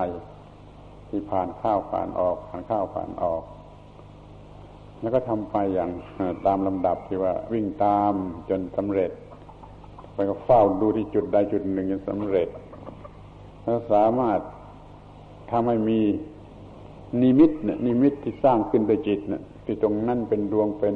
[1.08, 3.42] ที่ผ่านเข้าผ่านออก ผ่านเข้าผ่านออก
[5.00, 5.90] แล้วก็ทำไปอย่าง
[6.46, 8.12] ตามลำดับที่ว่าวิ่งตาม
[8.50, 9.10] จนสำเร็จ
[10.18, 12.48] ไปก็เฝ้าดูที่จุดใดจุดหนึ่งจนสำเร็จ
[13.62, 14.40] แล้วสามารถ
[15.48, 16.00] ถ้าไม่มี
[17.22, 20.94] นิมิตเนี่ยนิมิตที่สร้างขึ้นโดยจิตเนี่ยที่ตรงนั้นเป็นดวงเป็น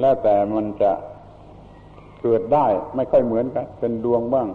[0.00, 0.92] แล้วแต่มันจะ
[2.22, 4.48] เกิดได้ไม่ค่อยเหมือนกัน เป็นดวงบ้าง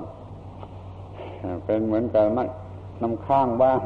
[1.65, 2.47] เป็นเหมือนกับนัก
[3.01, 3.81] น้ำข้างบ้าง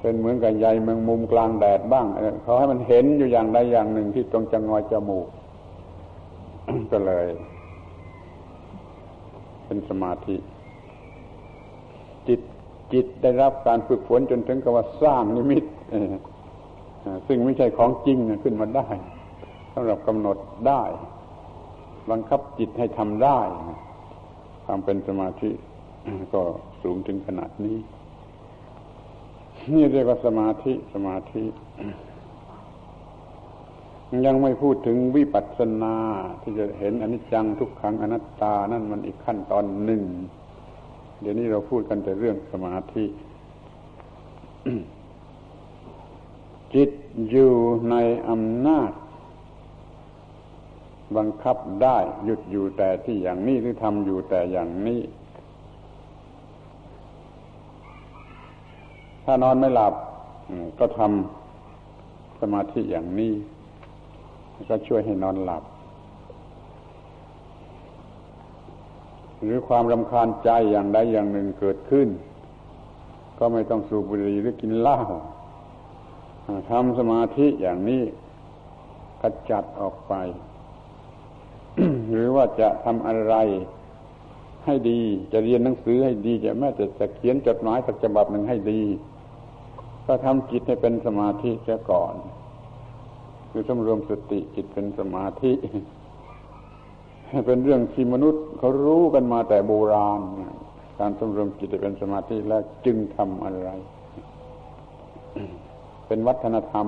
[0.00, 2.06] เป็นเหมือนกับใยเมืองมุมกลางแดดบ้าง
[2.42, 5.26] เขาให้มันเห็นอยู่อย่างใดอย่างหนึ่งที่ตรงจังงอยจมูก
[6.92, 7.28] ก็เลย
[9.66, 10.36] เป็นสมาธิ
[12.28, 12.40] จิต
[12.92, 15.64] จิตได้รับการฝึกฝนจนถึงกับว่าสร้างนิมิต
[17.26, 18.88] ซึ่งไม่ใช่ของจริงขึ้นมาได้
[19.74, 20.36] สำหรับกำหนด
[20.68, 20.82] ได้
[22.10, 23.40] บังคับจิตให้ทำได้
[24.64, 25.50] ความเป็นสมาธิ
[26.34, 26.42] ก็
[26.82, 27.76] สูงถึงขนาดนี้
[29.72, 31.44] นี่เรียกว่าสมาธิสมาธิ
[34.26, 35.94] ยังไม่พูดถึงวิปัสสนา
[36.42, 40.02] ที่จะเห็นอนิจจังทุกขังอนัตตานั่นมันอีกขั้นตอนหนึ่ง
[41.20, 43.04] เดี๋ยวนี้เราพูดกันแต่เรื่องสมาธิ
[46.74, 46.90] จิต
[47.30, 47.52] อยู่
[47.90, 47.96] ใน
[48.28, 48.92] อำนาจ
[51.16, 55.00] บังคับได้หยุดอยู่แต่ที่อย่างนี้หรือทำอยู่แต่อย่างนี้
[59.24, 59.94] ถ้านอนไม่หลับ
[60.78, 63.32] ก็ทำสมาธิอย่างนี้
[64.70, 65.62] ก็ช่วยให้นอนหลับ
[69.42, 72.08] หรือความรำคาญใจอย่างใดอย่างหนึ่งเกิดขึ้น
[73.38, 74.98] ก็ไม่ต้องสูบบุหรี่หรือกินเหล้า
[76.70, 78.02] ทำสมาธิอย่างนี้
[79.20, 80.14] ขจัดออกไป
[82.10, 83.34] หรือว่าจะทำอะไร
[84.64, 85.00] ให้ดี
[85.32, 88.82] จะเรียนหนังสือให้ดี จะแม้แต่จะเขียนจดหมายสักฉบับหนึ่งให้ดี
[90.06, 92.14] ก็ทำจิตให้เป็นสมาธิเสียก่อน
[93.58, 95.52] คือสำรวมสติจิตเป็นสมาธิ
[97.46, 100.20] เป็นเรื่องที่มนุษย์เขารู้กันมาแต่โบราณ
[101.00, 103.68] การสำรวมจิตเป็นสมาธิแล้วจึงทำอะไร
[106.06, 106.86] เป็นวัฒนธรรม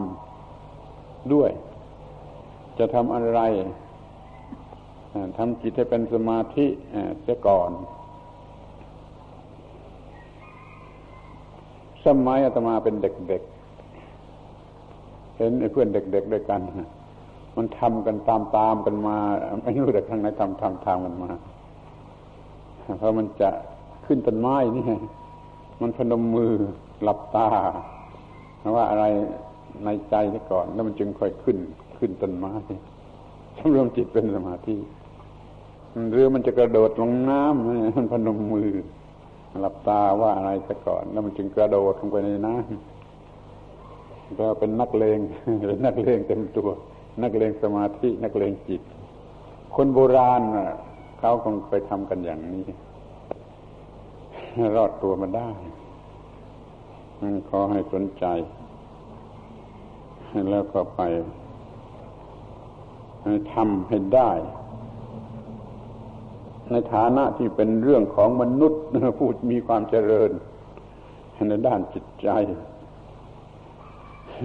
[1.32, 1.50] ด้วย
[2.78, 3.40] จะทำอะไร
[5.38, 6.66] ทำจิตให้เป็นสมาธิ
[7.22, 7.70] เสียก่อน
[12.06, 13.57] สมัยอาตมาเป็นเด็กๆ
[15.38, 16.60] เห็นไอ้เพื่อนเด็กๆด้วยกัน
[17.56, 19.16] มันทำกันตามๆกันมา
[19.62, 21.30] ไม่รู้แต่ข้างไหนทำทำทำกันมา
[22.98, 23.50] เพราะมันจะ
[24.06, 24.84] ขึ้นต้นไม้นี่
[25.80, 26.52] มันพนมมือ
[27.02, 27.48] หลับตา
[28.76, 29.04] ว่าอะไร
[29.84, 31.58] ในใจซะก่อน แล้วมันจึงค่อยขึ้น
[31.98, 32.52] ขึ้นต้นไม้
[33.56, 34.76] สำรวมจิตเป็นสมาธิ
[36.12, 38.70] เรือมันจะกระโดดลงน้ำมันพนมมือ
[39.60, 42.97] หลับตาว่าอะไรซะก่อน แล้วมันจึงกระโดดลงไปในน้ำ
[44.36, 45.18] เราเป็นนักเลง
[45.68, 46.68] เป็นนักเลงเต็มตัว
[47.22, 48.82] นักเลงสมาธิ นักเลงจิต
[49.74, 50.42] คนโบราณ
[51.18, 52.66] เขาคงไปทำกันอย่างนี้
[54.76, 55.50] รอดตัวมาได้
[57.20, 58.24] มันขอให้สนใจ
[60.50, 61.00] แล้วก็ไป
[63.52, 64.30] ทำให้ได้
[66.70, 68.82] ในฐานะที่เป็นเรื่องของมนุษย์
[69.18, 70.30] ผู้มีความเจริญ
[71.48, 72.28] ในด้านจิตใจ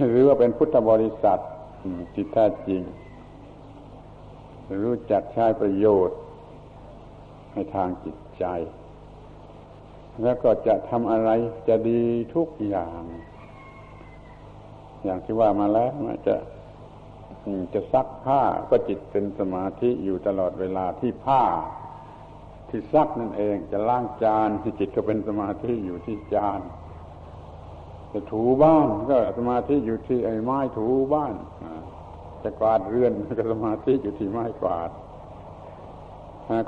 [0.08, 1.40] หรือว่าเป็นพุทธบริษัท
[2.14, 2.82] ที่แท้จริง
[4.84, 6.18] รู้จักใช้ประโยชน์
[7.52, 8.44] ในทางจิตใจ
[10.22, 11.30] แล้วก็จะทำอะไร
[11.68, 12.02] จะดี
[12.34, 13.02] ทุกอย่าง
[15.04, 15.92] อย่างที่ว่ามาแล้ว
[16.26, 16.36] จะ
[17.74, 21.44] จะซักผ้าก็จิตเป็นสมาธิอยู่ตลอดเวลาที่ผ้า
[22.68, 26.60] ที่ซักนั่นเอง จะล้างจานที่จิตก็เป็นสมาธิอยู่ที่จาน
[28.14, 31.34] จะถูบ้านก็สมาธิอยู่ที่ไอ้ไม้ถูบ้าน
[32.42, 34.90] จะกวาดเรือนก็สมาธิอยู่ที่ไม้กวาด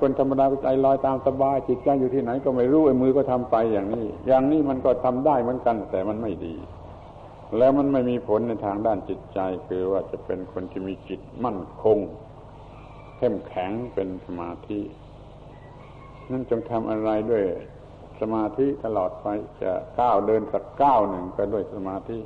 [0.01, 6.55] คนธรรมดาใจลอยตามสบายจิตใจอยู่ที่ไหนก็ไม่รู้ไอ้มือก็ทำไปอย่างนี้ อย่างนี้มันก็ทำได้เหมือนกัน แต่มันไม่ดี
[7.59, 9.39] แล้วมันไม่มีผลในทางด้านจิตใจ
[9.69, 11.99] คือว่าจะเป็นคนที่มีจิตมั่นคง
[13.19, 14.81] เข้มแข็งเป็นสมาธิ
[16.31, 17.45] นั่นจงทำอะไรด้วย
[18.21, 19.27] สมาธิตลอดไป
[19.63, 22.19] จะก้าวเดินสักก้าวหนึ่งก็ด้วยสมาธิ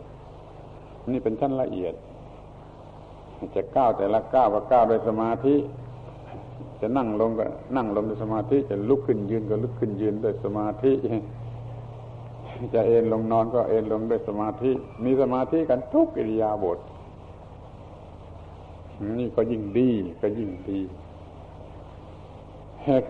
[1.11, 1.95] นี่เป็นชั้นละเอียด
[3.57, 5.55] จะก้าวแต่ละก้าวก็ก้าวด้วยสมาธิ
[6.81, 7.45] จะนั่งลงก็
[7.77, 10.93] นั่งลงด้วยสมาธิ จะลุกขึ้นยืนก็ลุกขึ้นยืนด้วยสมาธิ
[12.75, 14.71] จะเอนลงนอนก็เอนลงด้วยสมาธิ
[15.05, 16.79] มีสมาธิกันทุกอิริยาบถ
[19.19, 20.81] นี่ก็ยิ่งดีก็ยิ่งดี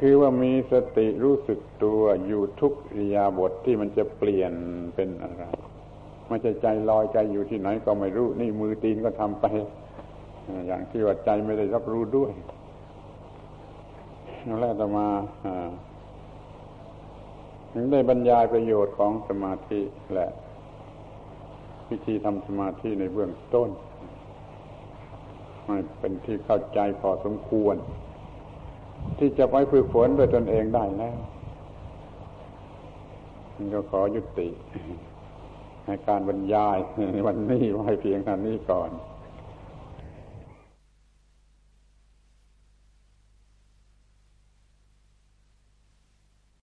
[0.01, 4.53] คือว่ามีสติรู้สึกตัวอยู่ทุกอิยาบทที่มันจะเปลี่ยน
[4.95, 5.43] เป็นอะไร
[6.29, 9.47] ไม่ใช่ใจลอยใจอยู่ที่ไหนก็ไม่รู้ นี่มือตีนก็ทำไป
[10.67, 12.33] อย่างที่ว่าใจไม่ได้รับรู้ด้วย
[14.61, 15.09] แล้วต่อมา
[17.73, 19.81] ถึงได้บรรยายประโยชน์ของสมาธิ
[20.15, 20.27] และ
[21.91, 23.69] วิธีทำสมาธิในเบื้องต้น
[25.67, 27.77] ให้เป็นที่เข้าใจพอสมควร
[29.19, 31.17] ที่จะไปฝึกฝนด้วยตนเองได้แล้ว
[33.73, 34.49] ก็ขอยุติ
[35.87, 36.79] ในการบรรยาย
[37.27, 38.91] วันนี้ไว้เพียงเท่านี้ก่อน